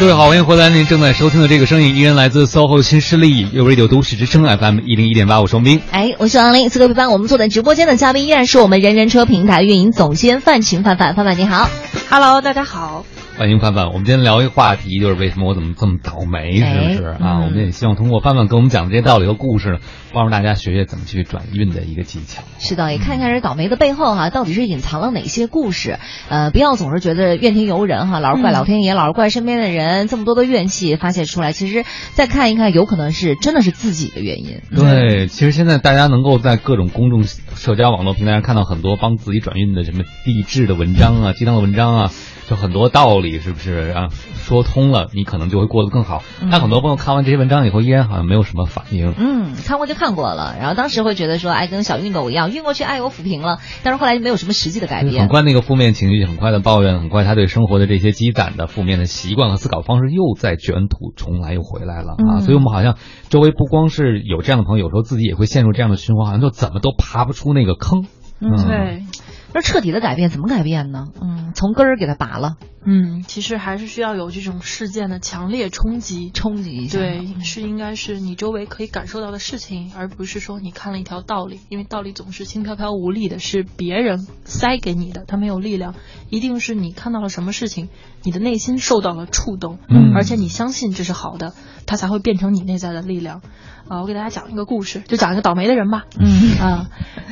[0.00, 0.70] 各位好，欢迎回来！
[0.70, 5.82] 您正在收听的这个声音依然来自 SOHO 新势力 u Radio 都市之声 FM 一零一点八，我是王斌。
[5.90, 6.68] 哎，我是王林。
[6.68, 11.68] 此刻陪伴我们坐在直播间的嘉宾依然是我们人人车平台运营总监范晴范范范范，你好
[12.10, 13.04] ，Hello，大家好。
[13.38, 17.38] 欢迎范范，我们今天聊一个话题，就是为什么我怎么这么倒霉，是不是啊？
[17.44, 19.78] 我们也希望通过范范给我们讲的这些道理和故事，
[20.12, 22.42] 帮助大家学学怎么去转运的一个技巧。
[22.58, 26.00] 是的，也看一看这倒霉的背后哈，到底是隐藏了哪些故事。
[26.28, 34.62] 呃，不要总是觉得怨天尤人哈，老是怪老天爷，老是怪身边的人，这么多的怨气发泄出来，其实再看一看，有可能是真的是自己的原因。
[34.74, 37.22] 对，其实现在大家能够在各种公众
[37.58, 42.10] 社交网络平台上看到很多帮自己转运的什么励志的文章啊、鸡汤的文章啊。
[42.48, 44.08] 就很多道理是不是啊？
[44.34, 46.22] 说通了，你可能就会过得更好。
[46.50, 49.12] 但很多朋友看完这些文章以后，依然好像没有什么反应。
[49.18, 53.58] 嗯，看过就看过了，然后当时会觉得说，哎，跟小运狗一样，运过去，哎，我抚平了。
[53.82, 55.20] 但是后来就没有什么实际的改变。
[55.20, 62.40] 很快那个负面情绪，很快的抱怨，很快他对生活的这些积攒的负面的习惯和思考方式，又在卷土重来，又回来了啊！
[62.40, 62.96] 所以我们好像
[63.28, 68.06] 周围不光是有这样的朋友，有时候自己也会陷入这样的循环，好像就怎么都爬不出那个坑。
[68.40, 69.04] 嗯，对。
[69.52, 71.06] 那彻底的改变怎么改变呢？
[71.20, 72.56] 嗯，从根儿给它拔了。
[72.84, 76.98] 嗯，其实还是需要有这种事件的强烈冲击，冲击一下。
[76.98, 85.94] 对，是应该是你周围可以感受到的事情，而不是说你看了一条道理，因为道理总是轻飘飘无力的，是别人塞给你的，它没有力量。
[86.28, 87.88] 一定是你看到了什么事情，
[88.22, 91.54] 你的内心受到了触动，嗯，而且你相信这是好的，
[91.86, 93.40] 它才会变成你内在的力量。
[93.88, 96.04] 啊，我给大家讲一个故事，就讲一个倒霉的人吧。
[96.18, 96.86] 嗯啊，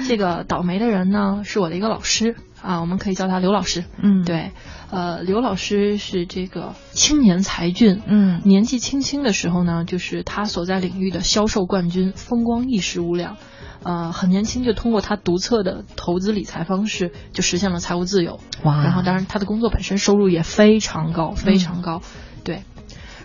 [0.08, 3.84] 这个倒霉的人呢，是我的一个老师啊，我们可以叫他刘老师。
[4.00, 4.52] 嗯，对，
[4.90, 8.02] 呃，刘老师是这个青年才俊。
[8.06, 13.36] 嗯，年纪轻轻的时候呢，就是他所在领域的销售冠军，风光一时无两。
[13.82, 18.40] 呃，很年轻就通过他独特的投资理财方式，就实现了财务自由。
[18.64, 18.82] 哇！
[18.82, 22.00] 然后，当然他的工作本身收入也非常高，非常高。
[22.42, 22.62] 对。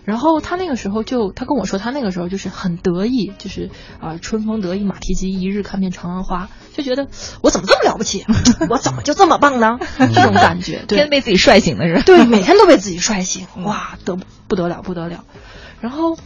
[0.03, 7.07] 然后他那个时候就，他跟我说，他那个时候就是很得意，就是啊、春风得意马蹄疾，一日看遍长安花，就觉得
[7.41, 8.25] 我怎么这么了不起，
[8.69, 9.77] 我怎么就这么棒呢？
[9.97, 12.01] 这种感觉，对天天被自己帅醒的人？
[12.03, 15.23] 对，每天都被自己帅醒，哇，得不得了，不得了。
[15.81, 16.17] 然后，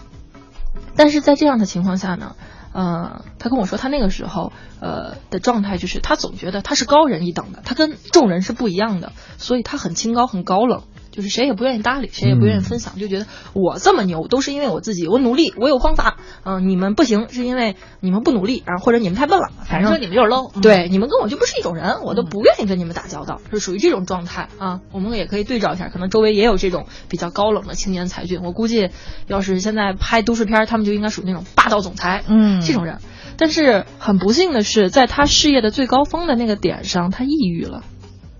[0.95, 2.35] 但是在这样的情况下呢，
[2.71, 10.83] 呃，他跟我说，他那个时候呃的状态就是，他总觉得他是高人一等的，他跟众人是不一样的，所以他很清高，很高冷。
[11.15, 16.17] 就是谁也不愿意搭理，谁也不愿意分享，就觉得我这么牛都是因为我自己，我努力，我有方法。
[16.43, 24.81] 嗯、你们不行是因为你们不努力，然后或者你们太笨了，反正说你们就是 low，嗯对，你们跟我就不是一种人，我都不愿意跟你们打交道，是属于这种状态啊。
[24.91, 28.41] 我们也可以对照一下，可能周围也有这种比较高冷的青年才俊。
[28.43, 28.89] 我估计，
[29.27, 32.99] 要是现在拍都市片儿，他们就应该属于那种霸道总裁，嗯这种人。
[33.37, 37.83] 但是很不幸的是，在他事业的最高峰的那个点上，他抑郁了。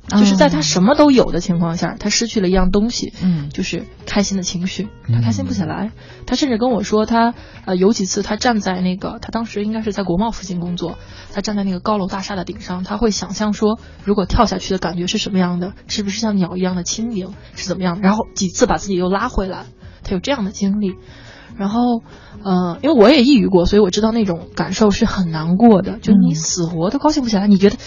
[0.07, 5.91] 就是在他什么都有的情况下，他失去了一样东西，嗯，就是开心的情绪，他开心不起来。
[6.27, 7.33] 他甚至跟我说他，
[7.65, 10.97] 呃有几次他站在那个，他当时应该是在国贸附近工作，
[11.33, 18.01] 他站在那个高楼大厦的顶上，他会想象说，如果跳下去的感觉是什么样的，是不是像鸟一样的轻盈，是怎么样的？
[18.01, 19.65] 然后几次把自己又拉回来，
[20.03, 20.93] 他有这样的经历。
[21.57, 22.01] 然后，
[22.43, 27.77] 呃，因为我也抑郁过，所以我知道那种感受是很难过的，就你死活都高兴不起来，你觉得。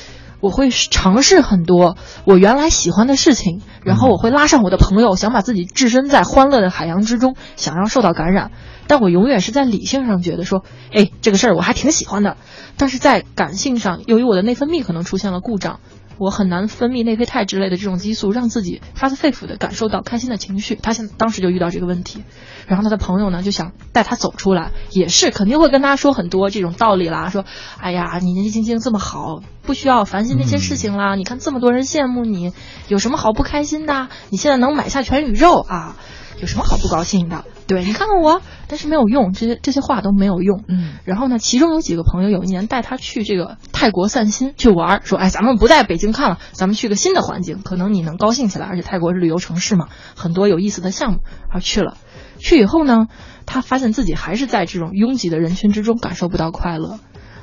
[0.40, 8.52] 我会尝试很多我原来喜欢的事情，然后我会拉上我的朋友，想把自己置身在欢乐的海洋之中，想要受到感染。
[8.86, 12.36] 但我永远是在理性上觉得说，哎，这个事儿我还挺喜欢的，
[12.76, 15.80] 但是在感性上，由于我的内分泌可能出现了故障，
[16.18, 20.74] 我很难分泌内啡肽之类的这种激素，让自己发自肺腑的感受到开心的情绪。
[20.74, 22.24] 他现当时就遇到这个问题，
[22.66, 27.44] 然后他的朋友呢就想带他走出来，也是肯定会跟他说很多这种道理啦，说，
[27.78, 31.14] 哎呀，你年纪轻轻这么好，不需要烦心那些事情啦。
[31.14, 32.52] 你看这么多人羡慕你，
[32.88, 34.08] 有什么好不开心的？
[34.30, 35.96] 你现在能买下全宇宙啊，
[36.40, 37.44] 有什么好不高兴的？
[37.68, 40.64] 对你看看我，但是没有用，这些这些话都没有用。
[40.66, 48.66] 嗯，然后呢，其中有几个朋友有一年带他去这个泰国散心去玩儿，说，哎，咱们不在北京看了，咱们去个新的环境，可能你能高兴起来。
[48.66, 51.18] 而且泰国是旅游城市嘛，很多有意思的项目，
[51.50, 51.98] 而去了。
[52.38, 53.06] 去以后呢，
[53.44, 56.98] 他发现自己还是在这种拥挤的人群之中感受不到快乐。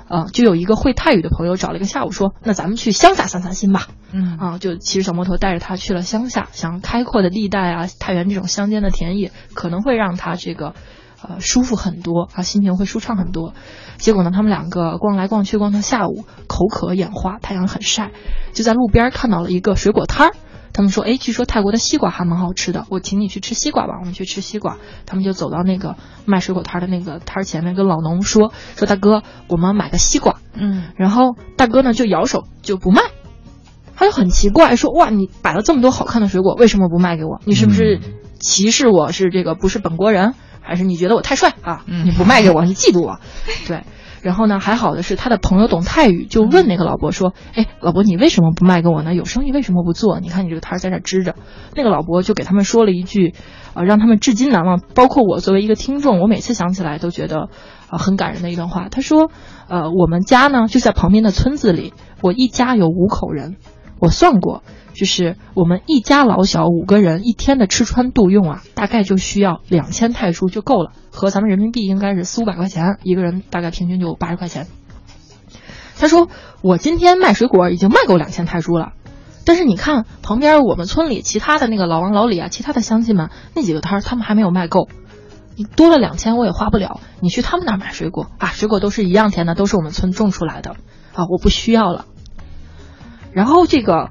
[0.07, 3.87] 啊、就有一个会泰语的朋友找了一个下午说，那咱们去乡下散散心吧。
[4.11, 10.73] 嗯啊，就骑着小摩托带着他去了乡下，想开阔的地带啊，太原这种乡间的田野，可能会让他这个
[11.21, 13.53] 呃舒服很多啊，心情会舒畅很多。
[13.97, 18.11] 结果呢，他们两个逛来逛去，逛到下午，口渴眼花，太阳很晒，
[18.53, 20.35] 就在路边看到了一个水果摊儿。
[20.75, 23.93] 他们说，哎，据说泰国的西瓜还蛮好吃的，我请你去吃西瓜吧。
[24.01, 30.35] 我们去吃西瓜，他们就走到那个卖水果摊的那个摊儿前面，跟老农说，说大哥，我们买个西瓜。
[30.53, 33.03] 嗯，然后大哥呢就摇手就不卖，
[33.95, 37.39] 他就很奇怪说哇，你摆了这么多好看的水果，为什么不卖给我？
[37.45, 38.01] 你是不是
[38.41, 41.85] 歧视我是这个不是本国人，还是你觉得我太帅啊？
[41.87, 43.21] 你不卖给我，你嫉妒我？
[43.65, 43.85] 对。
[44.25, 49.13] 然后呢，还好的是他的朋友懂泰语，就问那个老伯说：“哎，老伯，你为什么不卖给我呢？
[49.13, 50.19] 有生意为什么不做？
[50.19, 51.35] 你看你这个摊儿在这支着。”
[51.77, 53.35] 那个老伯就给他们说了一句，
[53.75, 54.81] 啊、让他们至今难忘。
[54.95, 57.49] 包括我作为一个听众，我每次想起来都觉得
[57.87, 58.89] 啊、很感人的一段话。
[58.89, 59.29] 他说
[59.69, 63.57] ：“呃，我们家呢就在旁边的村子里，我一家有五口人，
[63.99, 64.63] 我算过，
[64.95, 74.67] 就是我们一家老小五个人一天的吃穿度用啊，大概就需要两千泰铢就够了，和咱们人民币应该是四五百块钱，一个人大概平均就八十块钱。
[75.97, 76.29] 他说
[76.61, 78.93] 我今天卖水果已经卖够两千泰铢了，
[79.45, 84.89] 但是你看旁边我们村里其他的那个老王老李啊，其他的乡亲们那几个摊儿他们还没有卖够。
[85.57, 90.71] 你多了两千我也花不了，你去他们那儿买水果啊，水果都是一样甜的，都是我们村种出来的
[91.13, 92.05] 啊，我不需要了。
[93.31, 94.09] 然后这个，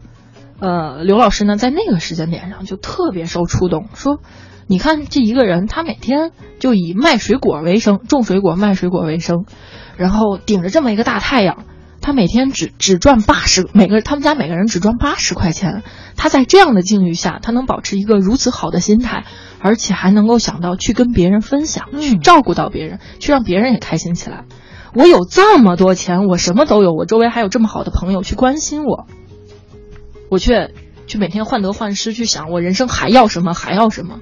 [0.61, 4.21] 呃，刘老师呢，在那个时间点上就特别受触动，说，
[4.67, 9.45] 你看这一个人，他每天就以卖水果为生，种水果卖水果为生，
[9.97, 11.65] 然后顶着这么一个大太阳，
[12.01, 15.83] 他每天只只赚八十，每个他们家每个人只赚八十块钱，
[16.17, 19.25] 他在这样的境遇下，他能保持一个如此好的心态，
[19.61, 24.45] 而且还能够想到去跟别人分享，去照顾到别人，去让别人也开心起来。
[24.95, 29.07] 我有这么多钱，我什么都有，我周围还有这么好的朋友去关心我，
[30.35, 30.75] 我却
[31.07, 34.19] 就每天患得患失，去想我人生还要什么，还要什么。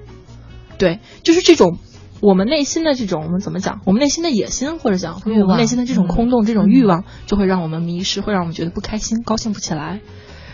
[0.77, 1.79] 对，就是这种
[2.21, 3.81] 我们内心的这种，我们怎么讲？
[3.87, 10.01] 我们内心的野心，或者讲我们内心的这种空洞、这种欲望，就会让我们迷失，会让我们觉得不开心、高兴不起来。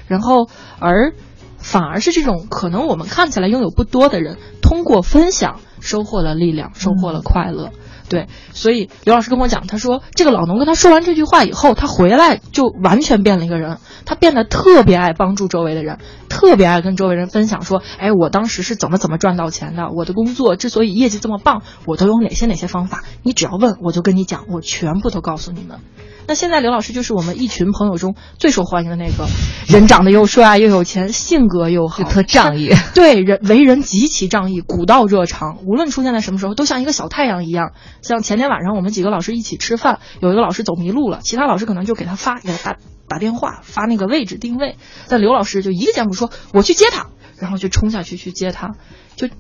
[0.07, 1.13] 然后，而
[1.57, 7.73] 反而是这种可能我们看起来拥有不多的人，通过分享收获了力量，收获了快乐。
[8.09, 15.99] 对，所以刘老师跟我讲，他说这个老农跟他说完这句话以后，他回来就完全变了一个人，他变得特别爱帮助周围的人，
[16.29, 25.81] 特别爱跟周围人分享说，哎，我当时是怎么怎么赚到钱的，我的工作之所以业绩这么棒，我都有哪些哪些方法，你只要问，我就跟你讲，我全部都告诉你们。
[26.29, 29.27] 那现在刘老师就是我们一群朋友中最受欢迎的那个，
[29.67, 32.71] 人长得又帅又有钱，性格又好，特仗义。
[32.95, 37.73] 对，人为人极其仗义，古道热肠，无论出现在什么时候，都像一个小太阳一样。
[38.03, 44.77] 像前天晚上我们几个老师一起吃饭，有一个老师走迷路了，其他老师可能就给他发给他打打电话，发那个位置定位，
[45.09, 47.07] 但刘老师就一个箭步说我去接他，
[47.39, 48.75] 然后就冲下去去接他，
[49.17, 49.31] 就。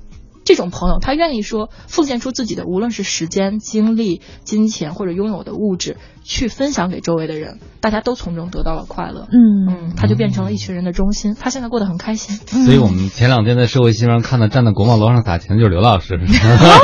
[0.48, 9.28] 这种朋友，他愿意说奉献出自己的，无论是时间、精力、金钱或者拥有的物质，去分享给周围的人，大家都从中得到了快乐。
[9.30, 12.34] 嗯嗯，他就变成了一群人的中心，他现在过得很开心。
[12.64, 16.18] 所以我们前两天在社会新闻上看到站在国贸楼上打钱的就是刘老师。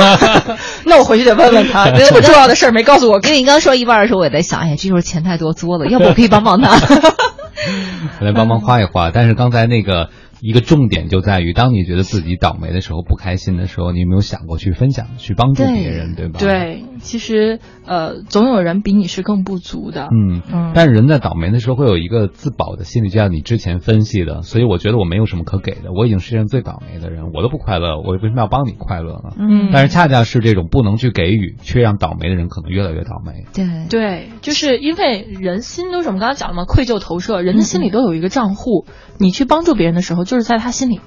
[0.85, 3.19] 那我回去得问问他， 这么重要的事儿没告诉我。
[3.21, 6.77] 因为你刚说一半的时候，我也在想，哎呀，这就是钱太多作了，要不我可以帮帮他。
[8.21, 10.11] 来帮忙花一花，但是刚才那个。
[10.45, 16.39] 一个重点就在于，当你觉得自己倒霉的时候、不开心的时候，你有没有想过去分享、去帮助别人，对吧？
[16.39, 20.09] 对，其实呃，总有人比你是更不足的。
[20.13, 20.73] 嗯嗯。
[20.75, 29.31] 但是人在倒霉的时候会有一个自保的心理，就像你之前分析的，所以我觉得我没有什么可给的，我已经是世界上最倒霉的人，我都不快乐，我为什么要帮你快乐呢？
[29.39, 29.71] 嗯。
[29.73, 33.47] 但是恰恰是这种不能去给予，却让倒霉的人可能越来越倒霉。
[33.55, 38.85] 对对，就是因为人心都是我们刚才讲了嘛，愧疚投射，人的心里都有一个账户，
[39.19, 41.01] 你去帮助别人的时候，就是在他心里。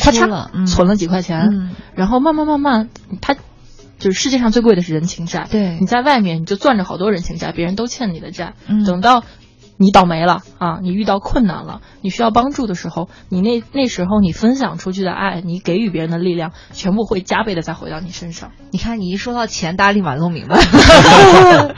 [0.00, 2.88] 咔嚓，存了几块钱，然后慢慢慢慢，
[3.20, 3.34] 他
[3.98, 5.46] 就是世界上最贵的是人情债。
[5.50, 8.54] 对，你在外面你就攥着好多人情债，别人都欠你的债，
[8.86, 9.24] 等到。
[9.82, 10.78] 你倒霉了啊！
[10.82, 18.50] 你遇到困难了，你需要帮助的时候，你那那时候你分享出去的爱，你给予别人的力量，全部会加倍的再回到你身上。
[18.72, 20.58] 你看，你一说到钱，大家立马都明白。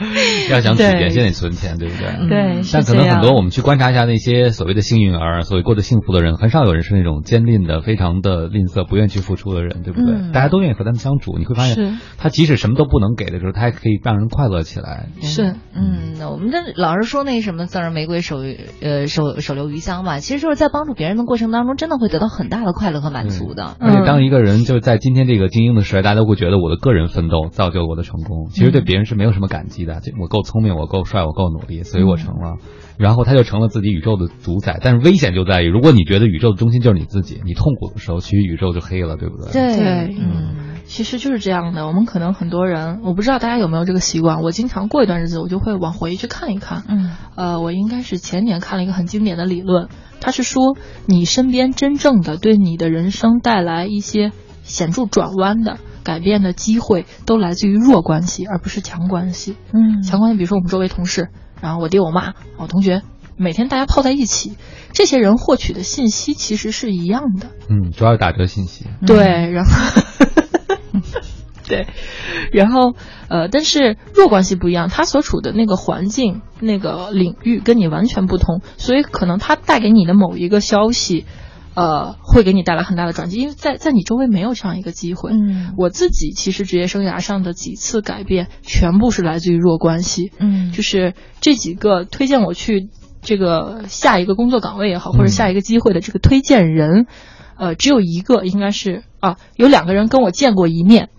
[0.51, 2.27] 要想体面，先得存钱，对不对？
[2.29, 2.61] 对。
[2.71, 10.31] 但可能很多，我们去观察一下那些所谓的幸运儿，所谓过得幸福的人，很少有人是那种坚定的、非常的吝啬、不愿意去付出的人，对不对？
[10.31, 15.07] 大家都愿意和他们相处，你会发现，他即使什么都不能给的时候，他还可以让人快乐起来。
[15.21, 18.37] 是，嗯，那我们的老是说那什么“赠人玫瑰，手”。
[18.81, 23.77] 呃，手手留余香吧，其实就是在帮助别人的过程当中，真的会得到很大的快乐和满足的。
[23.79, 30.01] 而且，当一个人就是在今天这个精英的时代，大家都会觉得我的个人奋斗造就了我的成功，其实对别人是没有什么感激的。
[30.03, 32.57] 这我够聪明，我够帅，我够努力，所以我成了。
[32.97, 34.79] 然后他就成了自己宇宙的主宰。
[34.81, 39.51] 但是危险就在于，如果你觉得宇宙的中心就是你自己，你痛苦的时候，其实宇宙就黑了，对不对？
[39.51, 40.73] 对，嗯。
[40.85, 44.41] 其实就是这样的，我们可能很多人，我不知道大家有没有这个习惯。
[44.41, 46.83] 我经常过一段日子，我就会往回去看一看。
[46.89, 49.87] 嗯，呃，我应该是前年看了一个很经典的理论，
[50.19, 50.75] 他是说，
[51.07, 59.55] 你身边真正的对你的人生带来一些显著转弯的改变的机会，都来自于弱关系，而不是强关系。
[59.71, 61.29] 嗯，强关系，比如说我们周围同事，
[61.61, 63.01] 然后我爹我妈，我同学，
[63.37, 64.57] 每天大家泡在一起，
[64.91, 67.47] 这些人获取的信息其实是一样的。
[67.69, 68.85] 嗯，主要是打折信息。
[69.05, 69.71] 对，然后。
[71.65, 71.87] 对，
[72.51, 72.93] 然后
[73.29, 81.25] 呃，但是弱关系不一样，他所处的那个环境、那个领域跟你完全不同，所以可能他带给你的某一个消息，
[81.75, 85.31] 呃，会给你带来很大的转机，因为在在你周围没有这样一个机会。
[85.31, 90.31] 嗯，我自己其实职业生涯上的几次改变，全部是来自于弱关系。
[90.39, 92.89] 嗯，就是这几个推荐我去
[93.21, 97.07] 这个下一个工作岗位也好，或者下一个机会的这个推荐人，
[97.57, 101.09] 呃，只有一个应该是啊，有两个人跟我见过一面。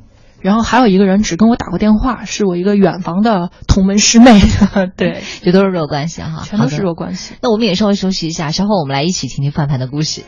[0.41, 4.43] 然后还有一个人只跟我打过电话，是我一个远房的同门师妹。
[4.95, 7.35] 对，这都是弱关系哈，全都是弱关系。
[7.41, 10.21] 那我们也稍微休息一下，稍后我们来一起听听范范的故事。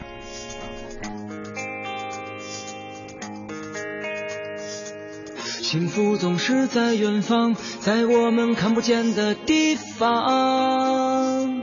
[5.66, 11.60] 幸福总是在远方，在我们看不见的地方。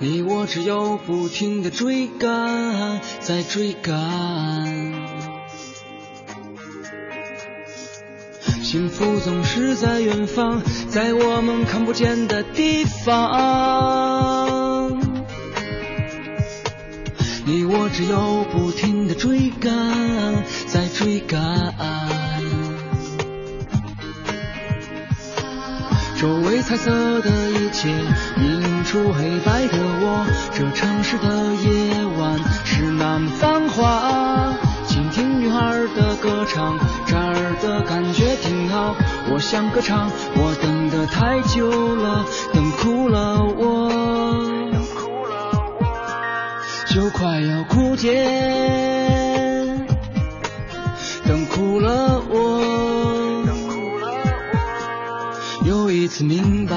[0.00, 3.94] 你我只有不停的追赶，在追赶。
[8.64, 14.59] 幸福总是在远方，在我们看不见的地方。
[17.72, 19.70] 我只有不停的追赶，
[20.66, 21.72] 在追赶。
[26.18, 34.52] 周围彩色的一切映出黑白的我，这城市的夜晚是那么繁华。
[34.88, 35.60] 倾听女孩
[35.94, 38.96] 的歌唱，这儿的感觉挺好。
[39.32, 43.99] 我想歌唱，我等的太久了，等哭了我，
[46.92, 48.24] 就快要枯竭。
[51.24, 54.08] 等哭了我，等哭了
[55.62, 56.76] 我，又一次明白，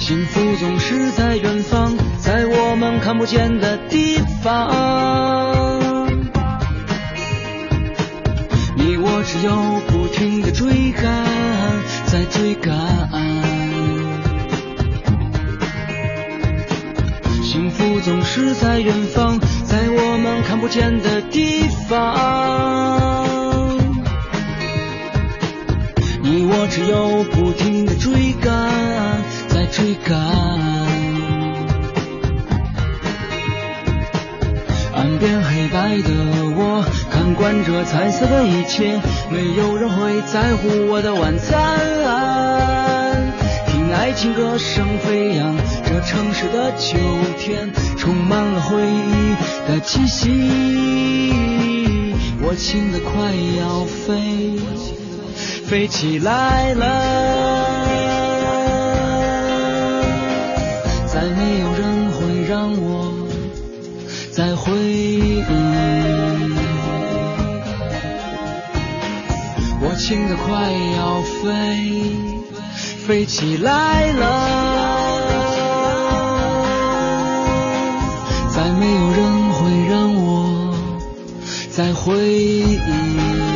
[0.00, 4.70] 幸福总是在远方，在我们看不见的地方。
[8.76, 9.52] 你我只有
[9.88, 11.26] 不停的追赶，
[12.06, 13.41] 在追赶。
[17.82, 23.26] 福总是在远方，在我们看不见的地方。
[26.22, 30.16] 你我只有不停的追赶，在追赶。
[34.94, 36.10] 岸边黑白的
[36.54, 42.31] 我，看惯这彩色的一切，没有人会在乎我的晚餐。
[43.94, 46.96] 爱情歌声飞扬，这城市的秋
[47.38, 49.34] 天充满了回忆
[49.68, 51.32] 的气息。
[52.40, 54.56] 我轻的快要飞，
[55.66, 56.84] 飞起来了，
[61.06, 63.28] 再没有人会让我
[64.32, 65.42] 再回忆。
[69.84, 71.50] 我轻的快要飞，
[73.06, 74.22] 飞起来了，
[78.48, 80.72] 再没有人会让我
[81.70, 83.51] 再回忆。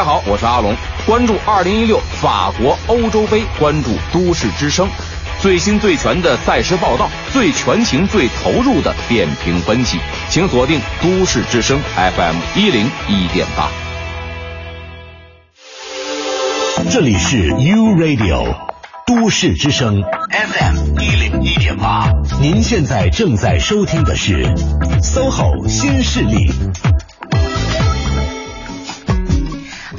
[0.00, 0.74] 大家好，我是阿龙，
[1.04, 4.88] 关注二零一六法国欧洲杯，关注都市之声，
[5.42, 9.98] 最新最全的赛事报道，最全情最投入的点评分析，
[10.30, 13.68] 请锁定都市之声 FM 一零一点八。
[16.90, 18.56] 这里是 U Radio
[19.06, 24.46] 都市之声 FM 一零一点八，您现在正在收听的是
[25.02, 26.50] SOHO 新势力。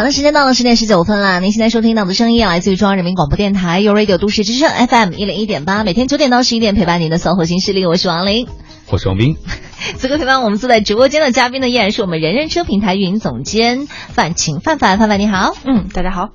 [0.02, 1.39] 好的，时间到了十点十九分了。
[1.41, 8.47] 您现在收听到的声音来自于中央人民广播电台 u Radio 都市之声 FM 一零一点八，每天九点到十一点陪伴您的 SOHO 新势力，我是王琳。
[8.89, 9.38] 我是王斌。
[9.97, 15.54] 此刻陪伴我们坐在直播间的嘉宾呢，依然是我们人人车平台运营总监范晴范范范范，你好。
[15.66, 16.30] 嗯，大家好。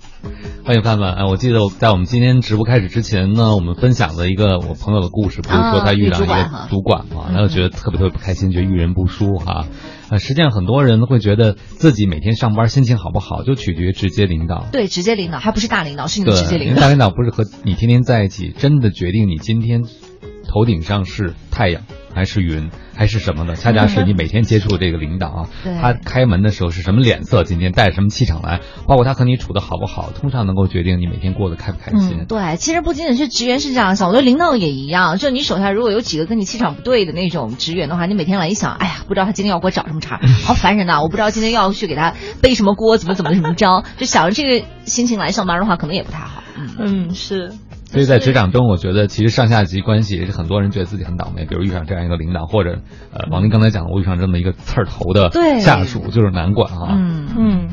[0.65, 1.15] 欢迎范范。
[1.15, 9.65] 哎，我记得我在我们今天直播开始之前呢，我们分享了一个我朋友的故事，不是说他遇到一个主管嘛，然后觉得特别特别不开心，觉得遇人不淑哈。
[10.09, 14.67] 呃，实际上很多人会觉得自己每天上班心情好不好，就取决于直接领导。
[14.71, 16.81] 对，直接领导还不是大领导，是你的直接领导。
[16.81, 19.83] 大领导不是和你天天在一起，真的决定你今天
[20.57, 21.83] 头顶上是太阳
[22.15, 25.49] 还是云还是什么的，恰恰是你每天接触这个领导啊，
[25.83, 32.21] 他开门的时候是什么脸色，今天带什么气场来，包括他和你处的好不好，通常能够决定你每天过得开不开心。
[32.21, 35.19] 嗯，对，其实不仅仅是职员是这样想，我觉得领导也一样。
[35.19, 41.03] 就你手下如果有几个跟你气场不对的那种职员的话，你每天来一想，哎呀，不知道他今天要给我找什么茬，好烦人呐！
[41.03, 46.43] 我不知道今天要去给他背什么锅，怎么怎么怎么着，就想着这个心情来上班的话，可能也不太好。
[46.57, 47.53] 嗯嗯，是。
[47.97, 55.31] 所以在职场中，我觉得其实上下级关系也是很多人觉得自己很倒霉，比如遇上这样一个领导，或者呃，王林刚才讲的，我遇上这么一个刺儿头的
[55.61, 56.89] 下属，就是难管啊。
[56.91, 57.71] 嗯嗯，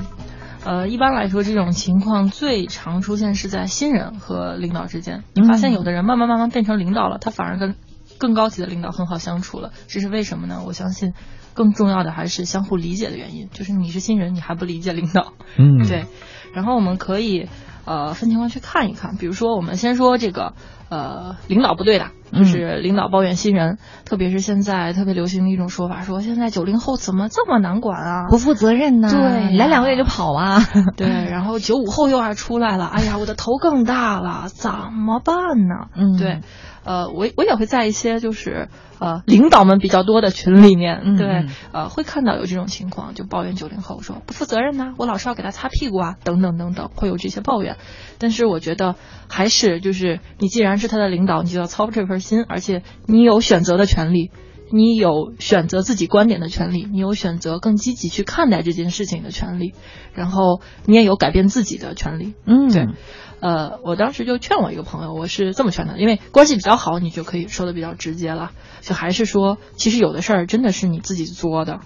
[0.63, 5.25] 呃，一般来说，这种情况最常出现是在新人和领导之间。
[5.33, 7.75] 你发现有的人慢慢慢慢变成领导了，他反而跟
[8.17, 9.71] 更高级的领导很好相处了。
[9.87, 10.63] 这是为什么呢？
[10.65, 11.11] 我相信
[11.53, 13.49] 更重要的还是相互理解的原因。
[13.51, 16.05] 就是你是新人，你还不理解领导，嗯， 对。
[16.53, 17.49] 然后我们可以
[17.85, 20.53] 呃分情况去看一看，比如说我们先说这个
[20.89, 30.59] 呃领导不对的，就是领导抱怨新人，特别是现在特别流行的一种说法，说现在九零后怎么这么难管啊，不负责任呐、对，来两个月就跑啊，
[30.95, 35.35] 对，然后九五后又要出来了，哎呀，我的头更大了，怎么办
[35.67, 35.87] 呢？
[35.95, 36.41] 嗯，对，
[36.83, 38.69] 呃，我我也会在一些就是
[38.99, 47.77] 呃领导们比较多的群里面，嗯对嗯，呃，会看到有这种情况，就抱怨九零后说不负责任呐、我老是要给他擦屁股啊，等等等等，会有这些抱怨。
[48.17, 48.95] 但是我觉得
[49.29, 54.31] 还是就是你既然是他的领导，你就要操这份心，而且你有选择的权利。
[54.75, 59.75] 你有选择自己观点的权利，你有选择更积极去看待这件事情的权利，
[60.15, 62.33] 然后你也有改变自己的权利。
[62.47, 62.87] 嗯，对，
[63.43, 68.51] 呃，我当时就劝我一个朋友，我是这么劝的，因为关系比较好，你就可以说的比较直接了。
[68.79, 71.81] 就还是说，其实有的事儿真的是你自己作的。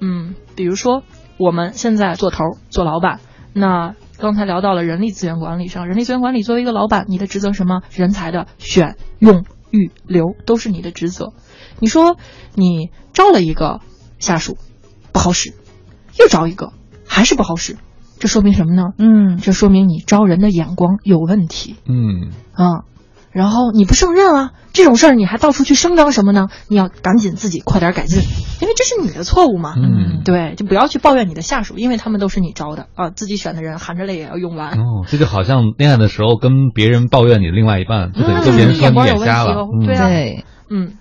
[0.00, 1.02] 嗯，比如说
[1.36, 3.20] 我们现在做头做老板，
[3.52, 7.82] 那刚才聊到了人力资源管理上，人力资源管理作为一个老板，你的职责什么？
[7.92, 11.34] 人才的选用预留都是你的职责。
[11.80, 12.16] 你说
[12.54, 13.82] 你招了一个
[14.18, 14.56] 下属
[15.12, 15.52] 不好使，
[16.18, 16.72] 又招一个
[17.06, 17.76] 还是不好使，
[18.24, 18.84] 这说明什么呢？
[18.96, 21.76] 嗯，这说明你招人的眼光有问题。
[21.86, 22.88] 嗯啊，
[23.32, 26.48] 然后你不胜任啊，这种事儿你还到处去声张什么呢？
[26.68, 28.22] 你要赶紧自己快点改进，
[28.62, 29.74] 因为这是你的错误嘛。
[29.76, 34.70] 嗯，对，就不要去抱怨你的下属，因为他们都是你招的啊，自己选的人含着泪也要用完。
[34.70, 39.68] 哦，这就好像恋爱的时候跟别人抱怨你的另外一半，就等于跟别人说你眼瞎了。
[39.70, 40.92] 嗯、对啊，对，嗯。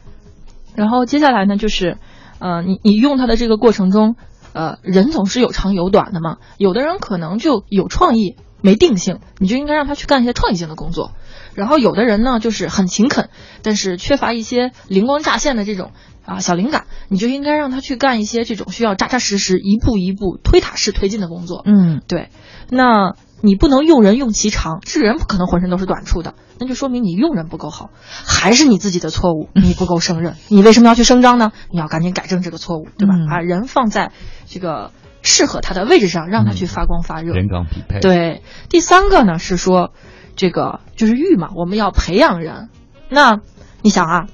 [0.75, 1.95] 然后接下来呢，就是，
[2.39, 4.17] 呃，你你用它的这个过程中，
[4.53, 6.37] 呃，人总是有长有短的嘛。
[6.57, 11.11] 有的人可能就有创意，没定性，你就应该让他去干一些创意性的工作。
[11.55, 13.29] 然后有的人呢，就是很勤恳，
[13.61, 15.91] 但是缺乏一些灵光乍现的这种
[16.25, 21.61] 啊小灵感，你就应该让他去干一些这种需要扎扎实实、一步一步推塔式推进的工作。
[21.65, 22.29] 嗯，对。
[22.69, 23.15] 那
[23.45, 27.89] 你不能用人用其长，这人不可能浑身都是短处的，那就说明你用人不够好，
[28.25, 30.37] 还是你自己的错误，你不够胜任。
[30.47, 31.51] 你为什么要去声张呢？
[31.69, 33.15] 你要赶紧改正这个错误，对吧？
[33.17, 34.13] 嗯把人放在
[34.45, 34.91] 这个
[35.21, 37.33] 适合他的位置上，让他去发光发热。
[37.33, 37.99] 人岗匹配。
[37.99, 39.91] 对，第三个呢是说，
[40.37, 42.69] 这个就是育嘛，我们要培养人。
[43.09, 43.41] 那
[43.81, 44.27] 你想啊，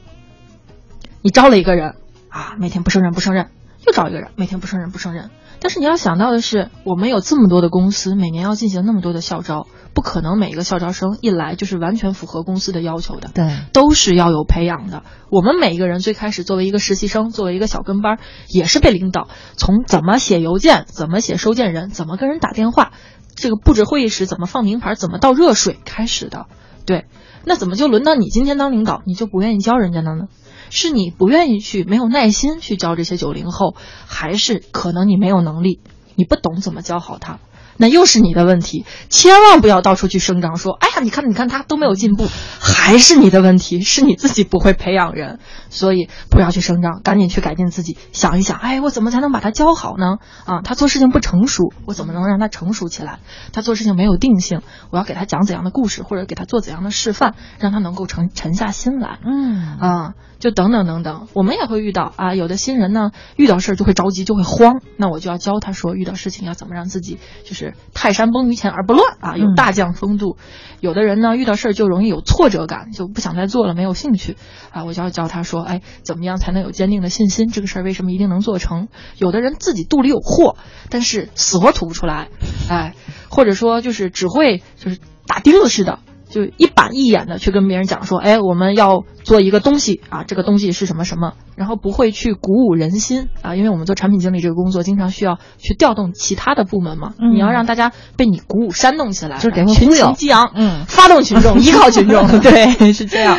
[1.24, 1.95] 你招了一个人
[2.30, 3.49] 啊，每天不胜任不胜任，
[3.88, 5.32] 又招一个人，每天不胜任不胜任。
[5.62, 15.03] 但是你要想到的是，我们有这么多的公司，每年要进行那么多的校招，不可能每一个校招生一来就是完全符合公司的要求的，对，都是要有培养的。
[15.30, 22.91] 我们每一个人最开始作为一个实习生，作为一个小跟班，也是被领导从怎么写邮件、怎么写收件人、怎么跟人打电话，
[23.36, 26.45] 这个布置会议室怎么放名牌、怎么倒热水开始的。
[26.86, 27.05] 对，
[27.43, 30.26] 那怎么就轮到你今天当领导，你就不愿意教人家呢呢？
[30.70, 33.76] 是你不愿意去，没有耐心去教这些九零后，
[34.07, 35.80] 还是可能你没有能力，
[36.15, 37.39] 你不懂怎么教好他？
[37.82, 42.27] 那又是你的问题，千万不要到处去声张说，哎呀，你看，你看他都没有进步，
[42.59, 50.17] 还是你的问题，是你自己不会培养人，所以不要去声张，赶紧去改进自己，想一想，哎，我怎么才能把他教好呢？
[50.45, 53.19] 啊，他做事情不成熟，我怎么能让他成熟起来？
[53.53, 59.19] 他做事情没有定性，我要给他讲怎样的故事，或者给他做怎样的示范，让他能够沉沉下心来。
[59.23, 70.38] 嗯啊，就等等等等，我们也会遇到啊，有的新人呢，遇到事儿就会着急，就会慌，那我就要教他说，遇到事情要怎么让自己就是泰山崩于前而不乱啊，有大将风度。
[70.80, 74.38] 有的人呢，遇到事儿就容易有挫折感，就不想再做了，没有兴趣
[74.72, 77.49] 啊，我就要教他说，哎，怎么样才能有坚定的信心？
[77.49, 78.88] 这个事儿为什么一定能做成？
[79.17, 80.55] 有的人自己肚里有货，
[80.89, 82.30] 但是死活吐不出来，
[82.70, 82.95] 哎，
[83.30, 85.99] 或者说就是只会就是打钉子似的。
[86.30, 97.34] 就一板一眼的去跟别人讲说，哎，我们要做一个东西啊，这个东西是什么什么，然后不会去鼓舞人心啊，因为我们做产品经理这个工作，经常需要去调动其他的部门嘛，嗯。
[97.34, 103.38] 你要让大家被你鼓舞煽动起来，就是给群情激昂， 嗯发动群众，依靠群众，对，是这样，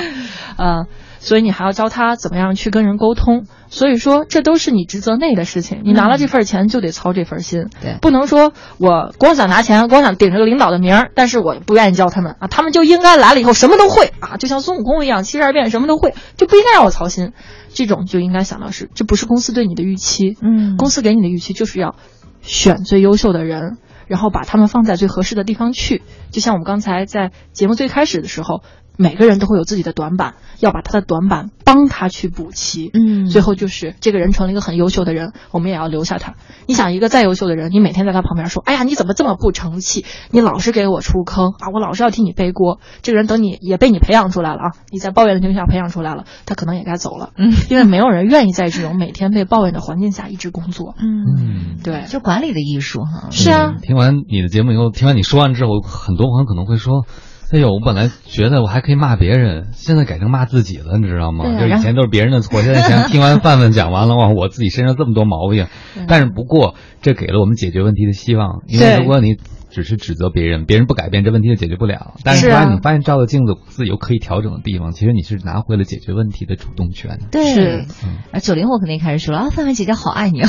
[0.56, 0.86] 呃，
[1.20, 3.46] 所以你还要教他怎么样去跟人沟通。
[3.68, 5.82] 所以说，这都是你职责内的事情。
[5.84, 7.68] 你拿了这份钱，就得操这份心。
[7.80, 17.32] 对不能说我光想拿钱，光想顶着个领导的名儿，但是我不愿意教他们啊，他们就应该来了以后什么都会啊，就像孙悟空一样七十二变什么都会，就不应该让我操心。
[17.72, 20.36] 这种就应该想到是，这不是公司对你的预期。
[20.42, 21.94] 嗯公司给你的预期就是要
[22.42, 26.02] 选最优秀的人，然后把他们放在最合适的地方去。
[26.32, 28.62] 就像我们刚才在节目最开始的时候。
[29.00, 32.90] 每个人都会有自己的短板，要把他的短板帮他去补齐。
[32.92, 36.34] 嗯，最后就是这个人成了一个很优秀的人，我们也要留下他。
[36.66, 40.04] 你想，一个再优秀的人，你每天在他旁边说：“哎呀，你怎么这么不成器？
[40.30, 41.70] 你老是给我出坑啊！
[41.72, 47.30] 我老是要替你背锅。”这个人等你也被你培养出来了啊，你在抱怨的情况下培养出来了，他可能也该走了。
[47.38, 50.94] 嗯，因为没有人愿意在这种每天被抱怨的环境下一直工作。
[50.98, 53.30] 嗯，对，就管理的艺术哈。
[53.30, 57.06] 是啊，听完你的节目以后，听完你说完之后，很多朋友可能会说。
[57.52, 61.44] 哎呦，我本来觉得我还可以骂别人，现在改成骂自己了，你知道吗？
[61.58, 65.66] 就以前都是别人的错，现在想听完范范讲完了，哇，我自己身上这么多毛病。
[66.06, 69.36] 但是不过，这给了我们解决问题的希望，因为如果你
[69.68, 72.14] 只是指责别人，别人不改变，这问题就解决不了。
[72.24, 77.18] 但是突然你发现照着镜子自己有可以调整的地方，其实你是拿回了解决问题的主动权。
[77.32, 77.84] 对，是。
[78.30, 80.48] 啊，九零后肯定开始说了啊，范范姐姐好爱你啊。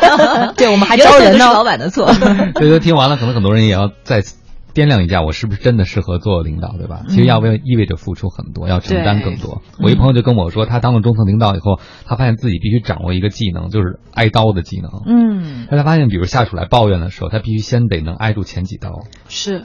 [0.58, 1.46] 对，我们还招人呢。
[1.54, 2.12] 老板的错。
[2.12, 4.43] 所以说听完了，可能很多人也要再次。
[4.74, 7.04] 掂量一下，我是不是真的适合做领导，对吧？
[7.08, 9.62] 其实要为意味着付出很多，要承担更多。
[9.78, 14.90] 我一朋友就跟我说，他当了中层领导以后，他发现自己必须掌握一个技能，就是挨刀的技能。
[15.06, 18.90] 嗯，他才发现，比如下属来抱怨的时候，他必须先得能挨住前几刀。
[19.28, 19.62] 是，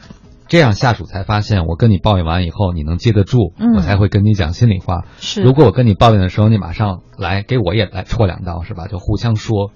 [0.47, 5.05] 这样下属才发现，我跟你抱怨完以后，你能接得住，我才会跟你讲心里话。
[5.17, 8.87] 是，如果我跟你抱怨的时候，你马上来给我也来戳两刀，是吧？
[8.87, 9.71] 就互相说。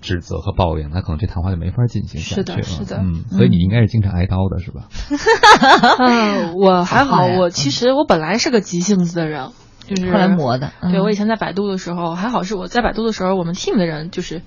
[0.00, 2.62] 指责和抱怨，那可能这谈话就没法进行下去了。
[2.62, 4.88] 是的，是的，嗯，所以你应该是经常挨刀的，是吧？
[5.98, 9.50] 嗯，我还好，我其实我本来是个急性子的人，
[9.86, 10.72] 就是后来磨的。
[10.90, 14.42] 对我以前在百度的时候，还好是我在百度的时候，我们 team 的人就是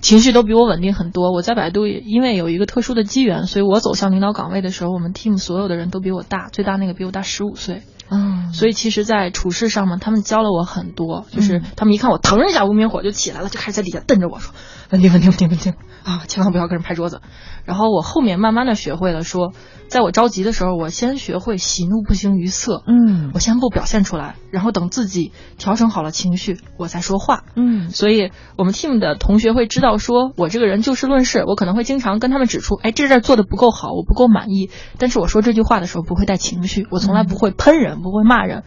[0.00, 1.32] 情绪都比我稳定很多。
[1.32, 7.82] 我在百度也因为有一个特殊的机缘，所以我走向领导岗位的时候，我们 team 所有的人都比我大，最大那个比我大十五岁。
[8.10, 14.54] 嗯，所以其实，在处事上嘛，他们教了我很多，就是他们一看我腾一下无名火就起来了，就开始在底下瞪着我说
[14.90, 15.74] ：“稳定，稳定，稳定，稳定
[16.04, 17.20] 啊，千万不要跟人拍桌子。”
[17.64, 19.52] 然后我后面慢慢的学会了说，
[19.88, 27.90] 在我着急的时候，我先学会喜怒不形于色，嗯，我先不表现出来，然后等自己调整好了情绪，我再说话，嗯。
[27.90, 34.70] 所以我们 team 的同学会知道，说我这个人就事论事，我可能会经常跟他们指出，哎，这这做的不够好，我不够满意。
[34.98, 38.64] 但是我说这句话的时候不会带情绪，我从来不会喷人，不会骂人。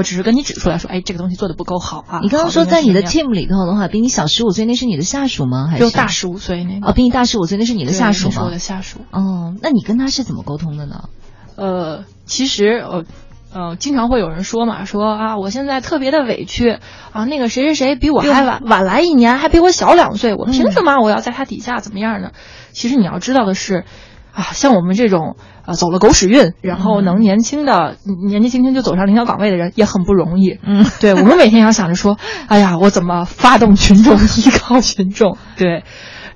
[0.00, 2.20] 我只是跟你指出来说，哎，这个东西做的不够好啊。
[2.22, 5.66] 你刚刚说在你的 team 里头的话，比你小十五岁，那是你的下属吗？
[5.70, 6.86] 还是大十五岁那个？
[6.88, 8.32] 哦，比你大十五岁，那是你的下属吗？
[8.32, 9.00] 是我的下属。
[9.10, 11.10] 哦，那你跟他是怎么沟通的呢？
[11.56, 13.04] 呃，其实呃
[13.52, 16.78] 呃，经常会有人说嘛，说啊，我现在特别的委屈
[17.12, 22.30] 啊，那个谁谁谁比我还晚晚来一年，还比我小两岁，我凭什么我要在他底下怎么样呢？
[22.72, 23.84] 其实你要知道的是。
[24.32, 27.96] 啊，像我们这种呃走了狗屎运，然后能年轻的
[28.28, 30.58] 年纪轻轻就走上领导岗位的人也很不容易。
[30.62, 32.16] 嗯， 对我们每天要想着说，
[32.48, 35.36] 哎呀，我怎么发动群众， 依靠群众？
[35.56, 35.84] 对，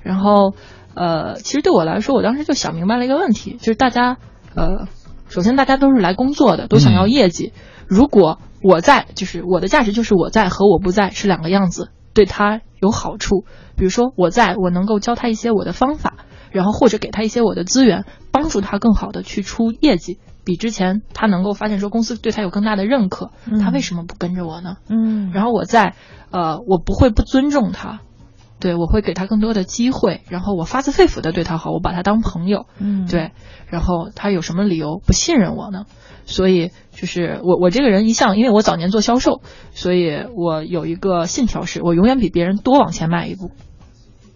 [0.03, 0.53] 然后
[0.93, 4.17] 呃，其实对我来说，我当时就想明白了一个问题，就是大家
[4.55, 4.87] 呃，
[5.27, 7.53] 首先大家都是来工作的，都想要业绩。
[7.87, 13.45] 如果我在，就是我的价值就是我在和我不在是两个样子，对他有好处。
[13.77, 16.24] 比如说我在，我能够教他一些我的方法。
[16.55, 23.31] 然后或者给他一些我的资源，帮助他更好的去出业绩，比之前他能够发现说公司对他有更大的认可，
[23.61, 24.77] 他为什么不跟着我呢？
[24.87, 25.95] 嗯，然后我在，
[26.31, 27.99] 呃，我不会不尊重他，
[28.61, 33.31] 对我会给他更多的机会，然后我发自肺腑的对他好，我把他当朋友，嗯，对，
[33.67, 35.83] 然后他有什么理由不信任我呢？
[36.25, 39.41] 所以就是我我这个人一向，因为我早年做销售，
[39.73, 43.51] 所以我有一个信条是，我永远比别人多往前迈一步。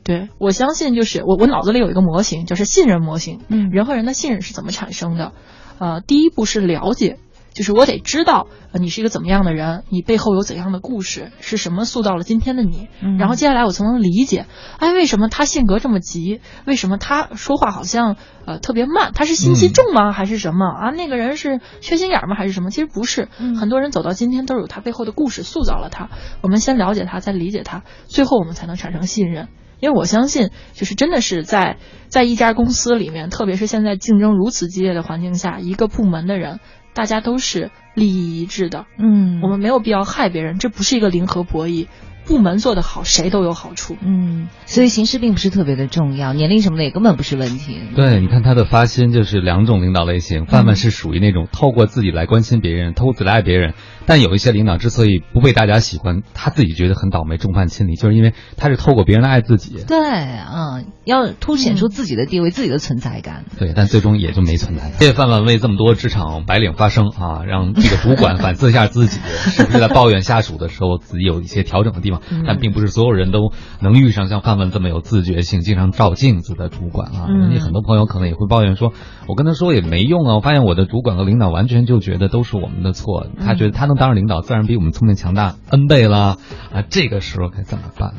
[0.10, 3.41] 对，我相信就是我，我脑子里有一个模型，就是信任模型。
[3.47, 5.34] 嗯，人和人的信任是怎么产生的？
[5.78, 7.20] 呃，第一步是了解，
[7.53, 12.88] 就是我得知道呃你是一个怎么样的人，你背后有怎样的故事，是什么塑造了今天的你。
[13.03, 14.47] 嗯，然后接下来我才能理解，
[14.80, 16.41] 哎，为什么他性格这么急？
[16.66, 18.16] 为什么他说话好像
[18.47, 19.12] 呃特别慢？
[19.14, 20.12] 他是心机重吗？
[20.12, 20.89] 还是什么啊？
[20.89, 22.36] 那个人是缺心眼吗？
[22.36, 22.72] 还是什么？
[22.72, 23.28] 其实不是，
[23.60, 26.10] 很多人走到今天都是有他背后的故事塑造了他。
[26.41, 29.49] 我们先了解他，再理解他，最后我们才能产生信任。
[29.80, 31.78] 因为我相信，就是真的是在
[32.08, 36.60] 在一家公司里面，特别是现在竞争如此激烈的环境下，一个部门的人，
[36.94, 38.86] 大家都是利益一致的。
[38.98, 41.88] 嗯，我们没有必要害别人，这不是一个零和博弈。
[42.30, 43.98] 部门做得好，谁都有好处。
[44.02, 47.80] 嗯，所以形式并不是特别的重要，年龄什么的也根本不是问题。
[47.96, 53.74] 对，你看他的发心就是两种领导类型，范范是属于那种透过自己来关心别人，透过自己来爱别人。
[54.06, 59.84] 但有一些领导之所以不被大家喜欢，他自己觉得很倒霉，众叛亲离，就是因为他是透过别人来爱自己。
[59.88, 63.46] 对，嗯，要凸显出自己的地位、自己的存在感。
[63.58, 64.94] 对，但最终也就没存在感。
[65.00, 69.20] 谢谢范范为这么多职场白领发声啊，让这个主管反思一下自己，
[69.52, 72.19] 是不是在抱怨下属的时候自己有一些调整的地方。
[72.20, 73.52] 啊，但并不是所有人都
[73.82, 77.28] 能遇上像范范这么有自觉性、经常照镜子的主管啊。
[77.30, 78.94] 嗯你很多朋友可能也会抱怨说，
[79.28, 86.38] 我跟他说也没用啊，我发现我的主管和领导完全就觉得都是我们的错，他觉得他能当上领导，自然比我们聪明强大 N 倍了
[86.72, 86.84] 啊。
[86.90, 88.14] 这个时候该怎么办？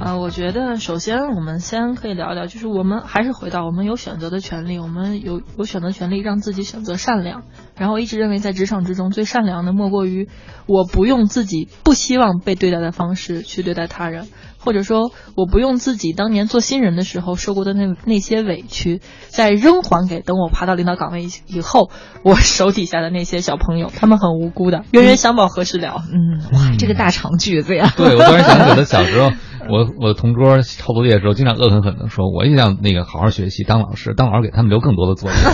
[0.00, 7.42] 啊，我觉得首先我们先可以聊聊，就是我们还是回到我们有选择的权利，我们有有选择权利让自己选择善良。
[7.76, 10.28] 然后我一直认为在职场之中最善良的莫过于
[10.66, 14.28] 我不用自己不希望被对待的方式去对待他人，
[14.66, 21.88] 或者说我不用自己当年做新人的时候受过的那那些委屈，再扔还给等我爬到领导岗位以后，
[22.24, 26.02] 我手底下的那些小朋友，他们很无辜的，冤冤相报何时了？
[26.12, 27.94] 嗯，哇，这个大长句子呀！
[27.96, 29.30] 对，我突然想起了小时候，
[29.70, 35.36] 我我同桌抄作业的时候，经常恶狠狠的说，我也想那个好好学习，当老师，当老师给他们留更多的作业。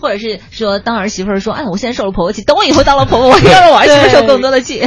[0.00, 4.82] 或者是说，当儿媳妇儿说，哎，我现在受了婆婆气，等我以后当了婆婆，我要让我儿媳妇受更多的气。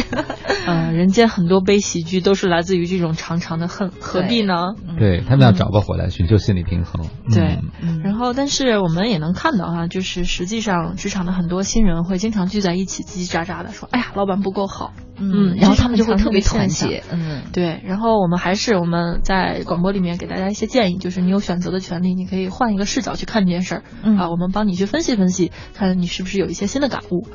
[0.65, 4.73] 嗯、人间很多悲喜剧都是来自于这种长长的恨，何必呢？
[4.99, 7.05] 对他们要找个回来，寻求心理平衡。
[7.33, 8.01] 对，嗯。
[8.03, 17.81] 然后但是我们也能看到哈、就是实际上职场的很多新人会经常聚在一起叽叽喳喳的说，哎呀，老板不够好，嗯然后他们就会特别团结嗯，对。
[17.85, 24.17] 然后我们还是我们在广播里面给大家一些建议，就是你有选择的权利，你可以换一个视角去看这件事儿、嗯。
[24.17, 27.25] 啊，我们帮你去分析分析，看你是不是有一些新的感悟。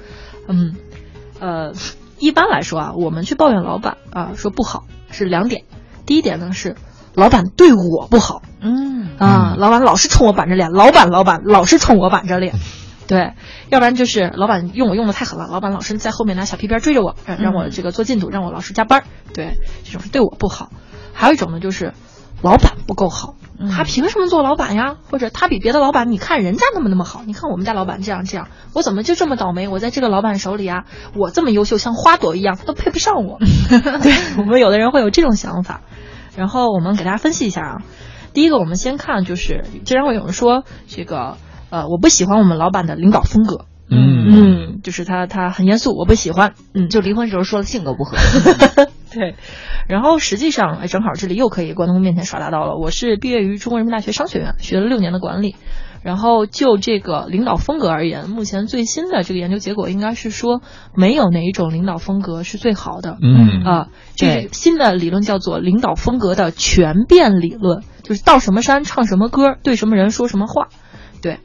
[0.48, 0.74] 嗯，
[1.40, 1.72] 呃，
[2.18, 5.64] 一般来说啊，我们去抱怨老板啊说不好是两点，
[6.06, 6.76] 第一点呢是
[7.14, 8.98] 老板对我不好，嗯。
[9.18, 12.54] 啊，老板老是冲我板着脸，老板老板老是冲我板着脸，
[13.08, 13.32] 对，
[13.68, 19.04] 要不然就是老板用我用的太狠了，老板老是在后面拿小皮鞭追着我，让让我这个做进度，让我老是加班儿，
[19.34, 20.70] 对，这种是对我不好。
[21.12, 21.94] 还有一种呢，就是
[22.42, 23.34] 老板不够好，
[23.74, 24.96] 他凭什么做老板呀？
[25.10, 29.66] 或者他比别的老板，你看人家那么那么好，你看我们家老板这样这样，我怎么就这么倒霉？
[29.66, 30.84] 我在这个老板手里啊，
[31.16, 33.38] 我这么优秀，像花朵一样，他都配不上我。
[33.70, 35.80] 对我们有的人会有这种想法。
[36.36, 37.82] 然后我们给大家分析一下啊，
[38.32, 41.36] 第一个我们先看就是，经常会有人说这个
[41.70, 43.64] 呃，我不喜欢我们老板的领导风格。
[43.90, 46.54] 嗯嗯，就是他他很严肃，我不喜欢。
[46.74, 48.16] 嗯，就离婚时候说了性格不合。
[49.10, 49.36] 对，
[49.88, 52.76] 然后实际上，哎，正好这里又可以观众面前耍大刀了。
[52.76, 55.56] 我是毕业于中国人民大学商学院，学了六年的管理。
[56.00, 60.60] 然后就这个领导风格而言，目前最新的这个研究结果应该是说，
[60.94, 63.16] 没有哪一种领导风格是最好的。
[63.20, 70.68] 嗯啊，这新的理论叫做领导风格的全变理论，就是到什么山唱什么歌，对什么人说什么话。
[71.20, 71.40] 对。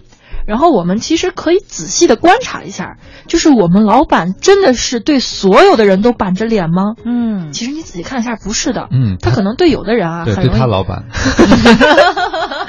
[0.46, 6.94] 然后我们其实可以仔细的观察一下，就是我们老板真的是对所有的人都板着脸吗？
[7.06, 8.88] 嗯，其实你仔细看一下，不是的。
[8.92, 11.04] 嗯，他可能对有的人啊，对，很容易对他老板。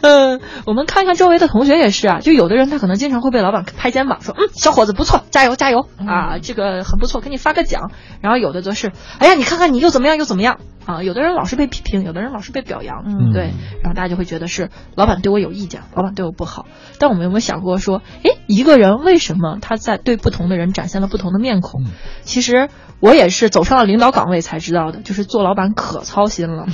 [0.00, 7.90] 嗯， 我们看看周围的同学也是啊，就有的人他可能经常会被老板拍肩膀说，嗯，小伙子不错，加油加油啊，这个很不错，给你发个奖。
[8.20, 11.02] 然后有的则是，哎呀，你看看你又怎么样又怎么样啊。
[11.02, 16.66] 有的人老是被批评，有的人老是被表扬，嗯对，然后大家就会觉得是老板对我有意见，老板对我不好。
[16.98, 21.84] 但我们有没有想过说，诶，一个人为什么他在对不同的人展现了不同的面孔？
[22.22, 22.68] 其实
[23.00, 26.66] 我也是走上了领导岗位才知道的，就是做老板可操心了。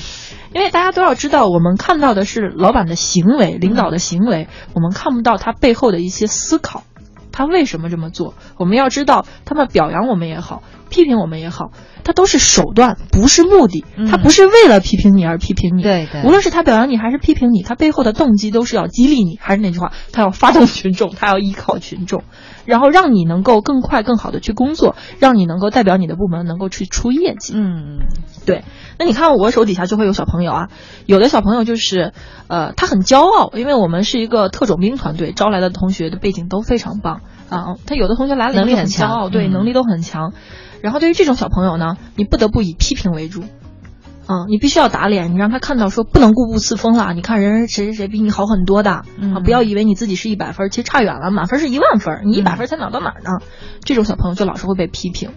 [0.55, 6.85] 因为大家都要知道，我们看到的是老板的行为、领导的行为，我们看不到他背后的一些思考，
[7.33, 8.35] 他为什么这么做？
[8.57, 11.73] 我们要知道，他们表扬我们也好，批评我们也好，
[12.05, 13.85] 他都是手段，不是目的。
[14.09, 15.83] 他不是为了批评你而批评你。
[15.83, 19.37] 对对无论是他表扬你还是批评你，他背后的动机都是要激励你。
[19.41, 22.23] 还是那句话，他要发动群众，他要依靠群众，
[22.67, 27.53] 然后让你能够更快、更好的去工作，让你能够代表你的部门能够去出业绩。
[27.57, 28.01] 嗯，
[28.47, 28.65] 对。
[28.99, 30.69] 那你看我手底下就会有小朋友啊，
[31.07, 32.13] 有的小朋友就是，
[32.47, 37.75] 呃，他很骄傲，因为我们是一个特种兵团队，招来的同学的背景都非常棒啊。
[37.87, 40.33] 他有的同学来了能力很骄傲，强对，嗯能力都很强。
[40.81, 43.43] 然后对于这种小朋友呢，你不得不以批评为主。
[44.27, 47.13] 嗯，你必须要打脸，你让他看到说不能固步自封了。
[47.13, 49.05] 你看人谁谁谁比你好很多的、啊，
[49.45, 53.45] 不要以为你自己是一百分，其实差远了，满分是一万分，你一百分才哪到哪儿呢？
[53.85, 55.31] 这种小朋友就老是会被批评。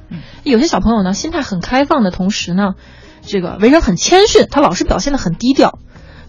[0.43, 2.75] 有些小朋友呢，心态很开放的同时呢，
[3.21, 5.79] 这个为人很谦逊，他老是表现的很低调。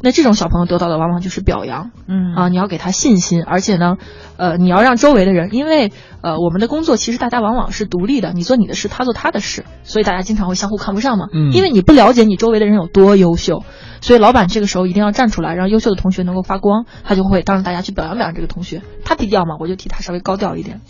[0.03, 2.34] 那这种小朋友得到的往往就是表扬，嗯。
[2.34, 3.96] 啊，你要给他信心，而且呢，
[4.36, 11.53] 呃，你要让周围的人，因为呃，我们的工作其实大家往往是独立的，你做你的事，他做他的事，所以大家经常会相互看不上嘛，嗯。
[11.53, 13.64] 因为你不了解你周围的人有多优秀，
[14.01, 20.80] 所以老板这个时候一定要站出来，让优秀的同学能够发光，他就会当着大家去表扬表扬这个同学，他低调嘛，我就替他稍微高调一点。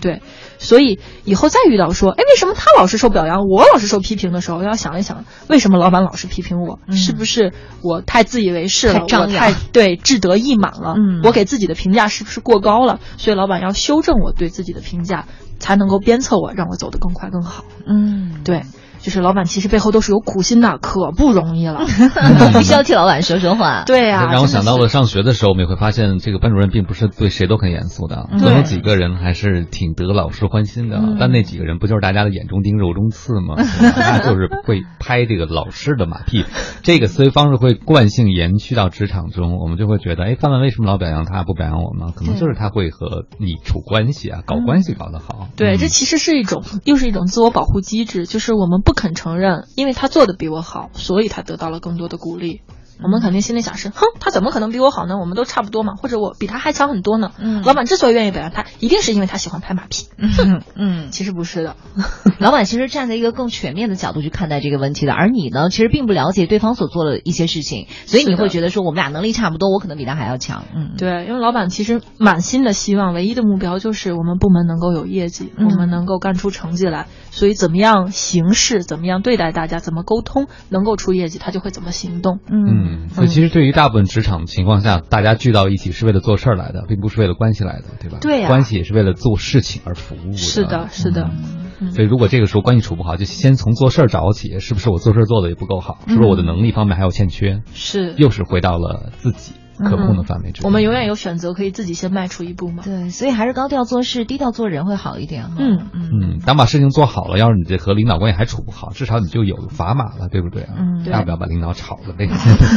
[0.00, 0.20] 对，
[0.58, 6.78] 所以以后再遇到说，哎，为什么他老是受表扬，我老是受批评的时候，要想一想，为什么老板老是批评我？
[6.92, 9.06] 是不是我太自以为是了？
[9.28, 10.94] 太对志得意满了？
[10.96, 13.00] 嗯我给自己的评价是不是过高了？
[13.16, 15.26] 所以老板要修正我对自己的评价，
[15.58, 17.64] 才能够鞭策我，让我走得更快更好。
[17.86, 18.64] 嗯，对，
[19.00, 21.84] 就是老板其实背后都是有苦心的，可不容易了。
[22.56, 23.84] 必须要替老板说说话。
[23.84, 31.00] 对呀、让我想到了上学的时候，我们也会发现，这个班主任并不是对谁都很严肃的，总有几个人还是挺得老师欢心的。
[31.20, 33.56] 但那几个人不就是大家的眼中钉、肉中刺吗？
[33.62, 36.44] 他就是会拍这个老师的马屁。
[36.82, 42.12] 这个思维方式会惯性延续到职场中，我们就会觉得，哎，范范为什么老表扬他不表扬我呢？
[42.14, 45.48] 可能就是他会和你处关系啊，搞关系搞得好。
[45.56, 52.62] 对，这其实是一种，又是一种自我保护机制，就是我们不肯承认，因为他做的比我好，所以他得到了更多的鼓励。
[53.02, 55.18] 我们肯定心里想是，哼，他怎么可能比我好呢？
[55.18, 57.32] 我们都差不多嘛，或者我比他还强很多呢。
[57.38, 60.06] 嗯，老板之所以愿意表扬他，一定是因为他喜欢拍马屁。
[60.18, 61.76] 嗯嗯，其实不是的，
[62.38, 70.64] 老板其实站在一个更全面的角度去看待这个问题的，而你呢，其实并不了解对方所做的一些事情，所以你会觉得说我们俩能力差不多，我可能比他还要强。
[70.74, 77.06] 嗯，对，因为老板其实满心的希望，唯一的目标就是我们部门能够有业绩，嗯、我们能够干出成绩来。
[77.30, 82.38] 所以怎么样行事，怎么样对待大家，怎么沟通，能够出业绩，他就会怎么行动。
[82.50, 88.18] 嗯，所以其实对于大部分职场情况下，大家聚到一起是为了做事儿来的，并不是为了关系来的，对吧？
[88.20, 90.36] 对、啊，关系也是为了做事情而服务的。
[90.36, 91.30] 是的，是的。
[91.78, 95.98] 嗯、所以如果这个时候关系处不好，就先从做事儿找起，是不是我做事做的也不够好？
[96.06, 97.62] 是不是我的能力方面还有欠缺？
[97.72, 99.52] 是，又是回到了自己。
[99.78, 102.82] 可控的范围之内、嗯，我们永远有选择，可以自己先迈出一步嘛。
[102.84, 105.50] 对，所以还是高调做事，低调做人会好一点。
[105.58, 110.74] 嗯嗯嗯，当把事情做好了，要是你这和领导关系还处不好，至少你就有砝码了，对不对啊？
[110.78, 112.28] 嗯，大不了把领导炒了呗。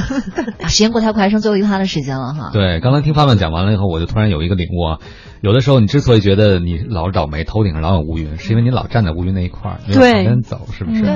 [0.67, 2.49] 时间过太快，剩最后一趴的时间了哈。
[2.53, 4.99] 对，刚才听范范讲完了以后，我就突然有一个领悟啊。
[5.41, 11.01] 有的时候，你之所以觉得你老是倒霉，头顶上老有乌云，是因为你老站在乌云那一块儿，没有往前走，是不是？
[11.01, 11.09] 对。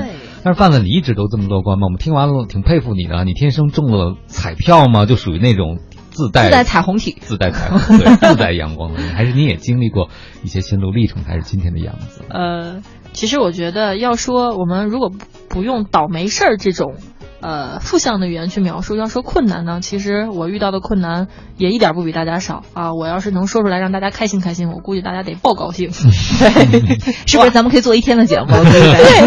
[0.43, 1.87] 但是范范，你一直都这么乐观吗？
[1.87, 3.23] 我们听完了挺佩服你的。
[3.25, 5.05] 你天生中了彩票吗？
[5.05, 10.09] 就属于那种自带自带彩虹体、自带彩虹、对，自带阳光的人，还是你也经历过
[10.43, 12.23] 一些心路历程，才是今天的样子？
[12.29, 15.11] 呃，其实我觉得，要说我们如果
[15.49, 16.95] 不用倒霉事儿这种。
[17.43, 18.95] 呃，负向的语言去描述。
[18.95, 21.27] 要说困难呢，其实我遇到的困难
[21.57, 22.93] 也一点不比大家少啊。
[22.93, 25.89] 我要是能说出来让大家开心开心，我估计大家得爆高兴。
[25.91, 27.51] 对，是不是？
[27.51, 28.47] 咱们可以做一天的节目。
[28.47, 28.53] 对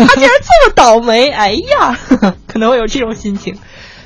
[0.07, 1.99] 他竟然这么倒霉，哎呀，
[2.49, 3.59] 可能会有这种心情。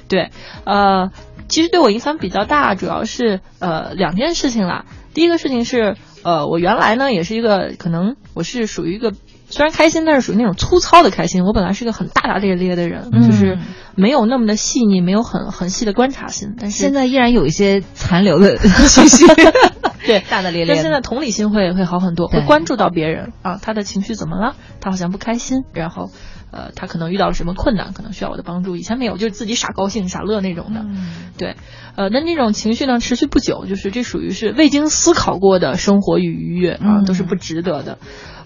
[0.08, 0.30] 对，
[0.64, 1.12] 呃，
[1.46, 4.86] 其实对我影响比较大，主要是呃两件事情啦。
[5.14, 9.12] 第一个事情是，呃，我原来呢也是一个，可能我是属于一个。
[9.50, 11.44] 虽然开心，但是属于那种粗糙的开心。
[11.44, 13.58] 我本来是个很大大咧咧的人，嗯、就是
[13.96, 16.54] 没有那么的细腻，没有很很细的观察心。
[16.58, 18.56] 但是现在依然有一些残留的
[18.88, 19.26] 气息，
[20.06, 20.74] 对，大大咧咧。
[20.74, 24.54] 但现在同理心会会好很多，会关注到别人啊，他的情绪怎么了？
[24.80, 26.10] 他好像不开心，然后
[26.52, 28.76] 呃，他可能遇到了什么困难，可能需要我的帮助。
[28.76, 30.80] 以前没有，就是自己傻高兴、傻乐那种的。
[30.80, 31.56] 嗯、对，
[31.96, 37.98] 呃，那那种情绪呢，持续不久，就是这属于是未经思考过的生活与愉悦啊，嗯、都是不值得的。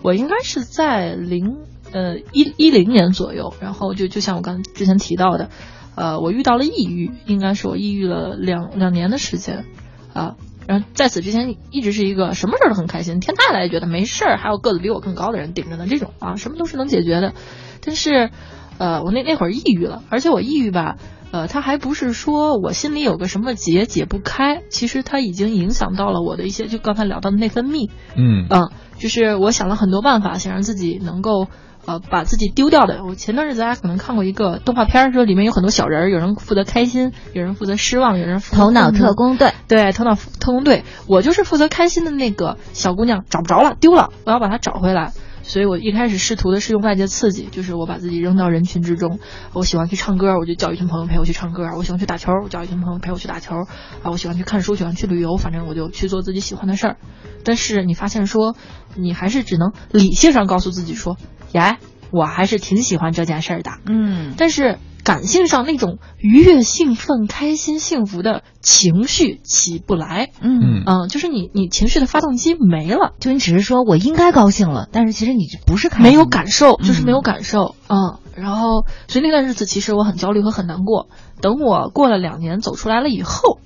[0.04, 1.56] 我应该是在零
[1.90, 5.48] 呃一一零年左右，然后就就像我刚之前提到的，
[5.94, 9.64] 呃，我遇到了抑郁，应该是我抑郁了两两年的时间，
[10.12, 10.36] 啊，
[10.66, 17.32] 然后在此之前一直是一个什么事儿都很开心，天大了也觉得没事儿，还有个子比我更高的人顶着呢，这种啊，什么都是能解决的。
[17.80, 18.28] 但是，
[18.76, 20.96] 呃，我那那会儿抑郁了，而且我抑郁吧。
[21.32, 31.48] 呃，他还不是说我心里有个什么结解不开，其实他已经影响到了我的一些，就刚才聊到的内分泌，嗯嗯，就是我想了很多办法，想让自己能够
[31.86, 33.04] 呃把自己丢掉的。
[33.04, 45.12] 我前段日子大家可能看过一个动画片，说里面有很多小人，有人负责开心，有人负责失望，有人负责头脑特工队，对，头脑特工队，我就是负责开心的那个小姑娘，找不着了，丢了，我要把它找回来。
[45.44, 49.20] 所以我一开始试图的是用外界刺激，就是我把自己扔到人群之中。
[49.52, 53.54] 我喜欢去唱歌，我就叫一群朋友陪我去唱歌；我喜欢去打球，我叫一群朋友陪我去打球。
[54.02, 56.96] 啊，我喜欢去看书，喜欢去旅游，反正我就去做自己喜欢的事儿。
[57.44, 58.56] 但是你发现说，
[58.96, 61.18] 你还是只能理性上告诉自己说，
[61.52, 61.76] 耶，
[62.10, 63.70] 我还是挺喜欢这件事儿的。
[63.86, 70.30] 嗯，但是感性上那种愉悦、兴奋、开心、幸福的情绪起不来。
[70.40, 77.76] 嗯嗯，就是你你情绪的发动机没了，就你只是说我应该高兴了，但是其实你不是开没有感受，就是没有感受。
[77.88, 81.08] 嗯，然后所以那段日子其实我很焦虑和很难过。
[81.40, 83.58] 等我过了两年走出来了以后，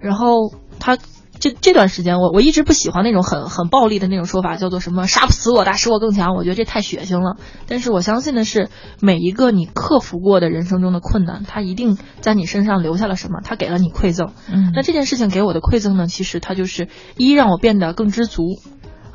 [0.00, 0.98] 然后他。
[1.40, 7.36] 这这段时间我我一直不喜欢那种很很暴力的那种说法，叫做什么杀不死我打使我更强，我觉得这太血腥了。
[7.66, 8.70] 但是我相信的是，
[9.00, 14.32] 每一个你克服过的人生中的困难，它一定在你身上留下了什么，它给了你馈赠。
[14.50, 18.42] 嗯，那这件事情给我的馈赠呢，其实它就是一让我变得更知足。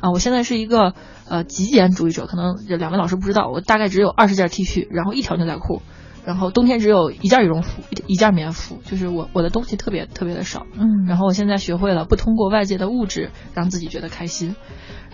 [0.00, 0.94] 啊，我现在是一个
[1.28, 5.82] 呃极简主义者，可能两位老师不知道，我大概只有二十件 T 恤，然后一条牛仔裤。
[6.24, 14.54] 然后冬天只有一件羽绒服，一件棉服，就是我我的东西特别特别的少，嗯，然后我现在学会了不通过外界的物质让自己觉得开心，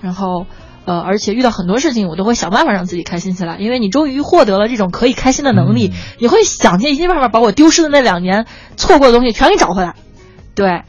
[0.03, 0.47] 然后
[0.85, 8.47] 呃，而且遇到很多事情，我都会想办法让自己开心起来，因为你终于获得了这种可以开心的能力，你会想尽一切办法把我丢失的那两年
[8.77, 9.95] 错过的东西全给找回来。
[10.55, 10.83] 对，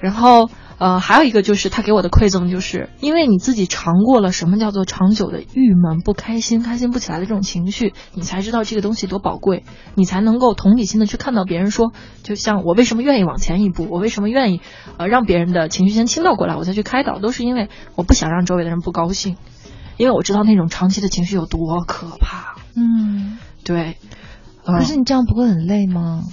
[0.00, 0.50] 然后
[0.82, 9.62] 呃，还有一个就是他给我的馈赠，就是因为你自己尝过了什么叫做长久的郁闷、不开心、开心不起来的这种情绪，你才知道这个东西多宝贵，
[9.94, 11.92] 你才能够同理心的去看到别人说，
[12.24, 14.60] 就像我为什么愿意往前一步，我为什么愿意
[14.96, 19.36] 呃让别人的情绪先倾倒过来，我再去开导，都是因为我不想让周围的人不高兴，
[19.98, 22.56] 因为我知道那种长期的情绪有多可怕。
[22.74, 23.98] 嗯，对。
[24.64, 26.24] 可是你这样不会很累吗？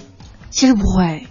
[0.50, 1.28] 其实不会。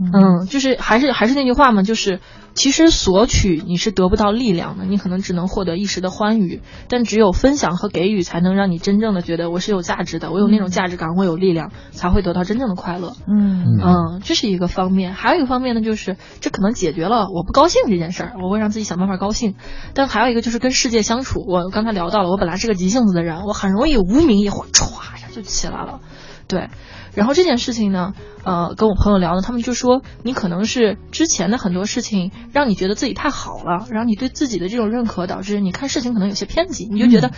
[0.00, 2.20] 嗯，就是还是还是那句话嘛，就是
[2.54, 13.14] 其实索取你是得不到力量的，你可能只能获得一时的欢愉，但只有分享和给予，才能让你真正的觉得我是有价值的，我有那种价值感，我有力量，才会得到真正的快乐。
[13.26, 19.56] 嗯嗯，这是一个方面，还有一个方面呢，就是这可能解决了我不高兴这件事儿，我会让自己想办法高兴。
[19.94, 24.86] 但还有一个就是跟世界相处，我刚才聊到了，我本来是个急性子的人，我很容易无名一火歘
[25.16, 26.00] 一下就起来了，
[26.46, 26.68] 对。
[27.18, 28.12] 然后这件事情呢，
[28.44, 37.32] 呃，跟我朋友聊呢，他们就说你可能是之前的很多事情让你觉得自己太好了，然后你对自己的这种认可导致你看事情可能有些偏激，你就觉得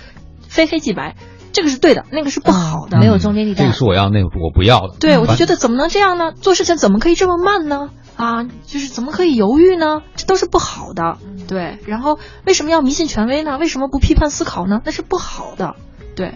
[0.47, 1.17] 非黑即白，
[1.55, 3.65] 这个是对的，那个是不好的，没有中间地带。
[3.65, 4.99] 这个是我要，那个我不要的。
[5.01, 6.33] 对，我就觉得怎么能这样呢？
[6.33, 7.89] 做事情怎么可以这么慢呢？
[8.17, 10.03] 啊，就是怎么可以犹豫呢？
[10.15, 11.17] 这都是不好的。
[11.49, 13.57] 对，然后为什么要迷信权威呢？
[13.57, 14.83] 为什么不批判思考呢？
[14.85, 15.75] 那是不好的。
[16.15, 16.35] 对。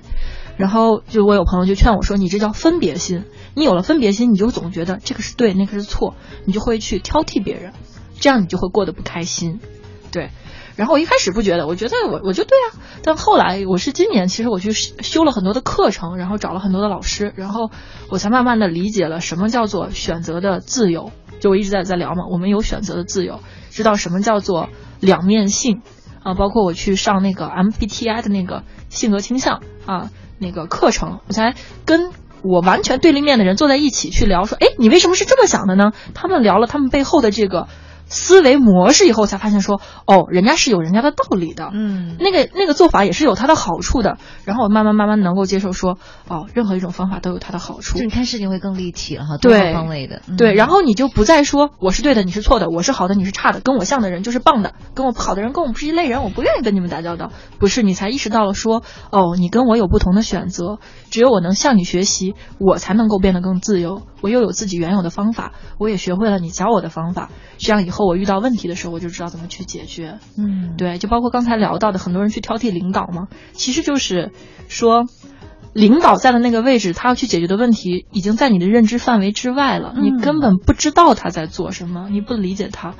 [0.56, 3.24] 然后就我有朋友就劝我说：“你这叫分别心，
[3.54, 7.72] 你有了分别心，你就总觉得这个是对，那个是错，你就会去挑剔别人，
[8.20, 9.60] 这样你就会过得不开心。”
[10.12, 10.30] 对。
[10.76, 12.82] 然后我一开始不觉得，我觉得我我就对啊。
[13.02, 17.70] 但后来我是今年，其实我去修了很多的课程，然后找了很多的老师，然后
[18.10, 21.12] 我才慢慢的理解了什么叫做选择的自由。
[21.38, 23.38] 就我一直在在聊嘛，我们有选择的自由，
[23.70, 25.82] 知道什么叫做两面性
[26.24, 26.34] 啊。
[26.34, 30.10] 包括我去上那个 MBTI 的那个性格倾向啊。
[30.38, 31.54] 那个课程，我才
[31.84, 32.10] 跟
[32.42, 35.92] 我完全对立面的人坐在一起去聊，说，哎，你为什么是这么想的呢？
[36.14, 37.68] 他们聊了他们背后的这个。
[38.06, 44.18] 思维模式以后才发现说，哦，人家是有人家的道理的，嗯，那个那个做法也是有它的好处的。
[44.44, 45.98] 然后我慢慢慢慢能够接受说，
[46.28, 47.98] 哦，任何一种方法都有它的好处。
[47.98, 50.22] 就你看事情会更立体了哈，多方位的。
[50.36, 57.30] 对，然后你就不再说我是对的，你是错的，我是好的，你是差的，跟我像的人就是棒的，跟我不好的人跟我不是一类人，我不愿意跟你们打交道。
[57.58, 60.78] 不是，你才意识到了说，哦，你跟我有不同的选择，
[61.10, 64.02] 只有我能向你学习，我才能够变得更自由。
[64.24, 70.18] 我又有自己原有的方法，我也学会了你教我的方法，这样以后我遇到问题的时候，我就知道怎么去解决。
[70.38, 74.32] 嗯，对，就包括刚才聊到的，很多人去挑剔领导嘛，其实就是
[74.66, 75.04] 说，
[75.74, 82.94] 领导在的那个位置，他要去解决的问题，已经在你的认知范围之外了，你根本不知道他在做什么，你不理解他，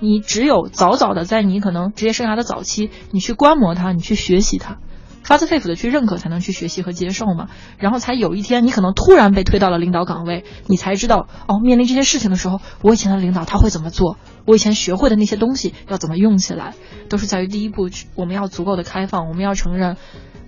[0.00, 4.78] 你只有早早的在你可能职业生涯的早期，你去观摩他，你去学习他。
[5.22, 7.48] 发自肺腑的去认可，才能去学习和接受嘛。
[7.78, 16.74] 然后才有一天，你可能突然被推到了领导岗位，你才知道哦，面临这些事情的时候，我以前的领导他会怎么做，我以前学会的那些东西要怎么用起来，
[17.08, 19.96] 都是在于第一步，我们要足够的开放，我们要承认。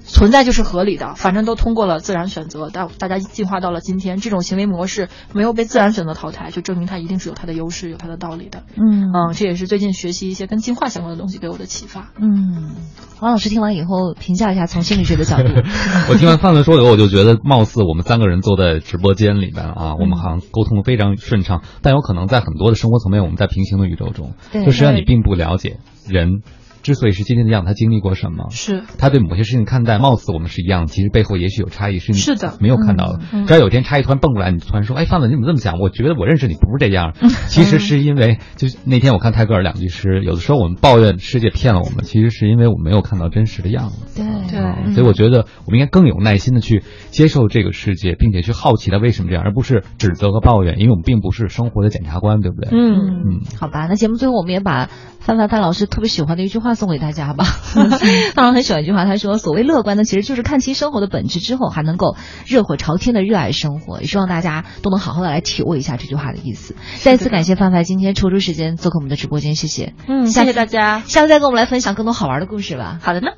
[0.05, 8.65] 存在就是合理的，反正都通过了自然选择，大大家进化到了今天，这种行为模式没有被自然选择淘汰，就证明它一定是有它的优势，有它的道理的。
[8.77, 12.11] 嗯嗯，这也是最近学习一些跟进化相关的东西给我的启发。
[12.21, 12.75] 嗯，
[13.21, 15.45] 王老师听完以后评价一下，从心理学的角度。
[16.11, 25.79] 我听完范范说以后，我就觉得貌似我们三个人坐在直播间里边啊，我们好像沟通非常顺畅，但有可能在很多的生活层面，我们在平行的宇宙中，就实际上你并不了解
[26.09, 26.43] 人。
[26.83, 28.49] 之所以是今天的样子，他经历过什么？
[28.51, 33.21] 是他对某些事情看待，貌似我们是一样，其实背后也许有差异，是你是的没有看到的。
[33.47, 37.15] 只要有一天差异突然蹦过来，你突然说：“哎，范子，你怎么这么想？”我觉得我认识你不是这样。
[37.49, 44.21] 其实是因为，就那天我看泰戈尔两句诗，有的时候我们抱怨世界骗了我们，其实是因为我们没有看到真实的样子。
[44.23, 52.71] 对对，所以我觉得我们应该更有耐心的去接受这个世界，并且去好奇它为什么这样，而不是指责和抱怨，因为我们并不是生活的检察官，对不对？
[52.73, 54.89] 嗯嗯，好吧，那节目最后我们也把
[55.21, 57.45] 范范范老师特别喜欢的一句话送给大家吧。
[58.35, 62.17] 当然很喜欢一句话，他说：“所谓乐观呢，其实就是看清生活的本质之后，还能够
[62.47, 66.75] 热火朝天的热爱生活。”也希望大家都能好好的来体会一下这句话的意思。
[67.01, 69.93] 再次感谢范范今天抽出时间做客我们的直播间，谢谢。
[70.09, 72.99] 嗯，谢谢大家，下次再跟我们来分享更多好玩的故事吧。
[73.03, 73.29] 好的呢。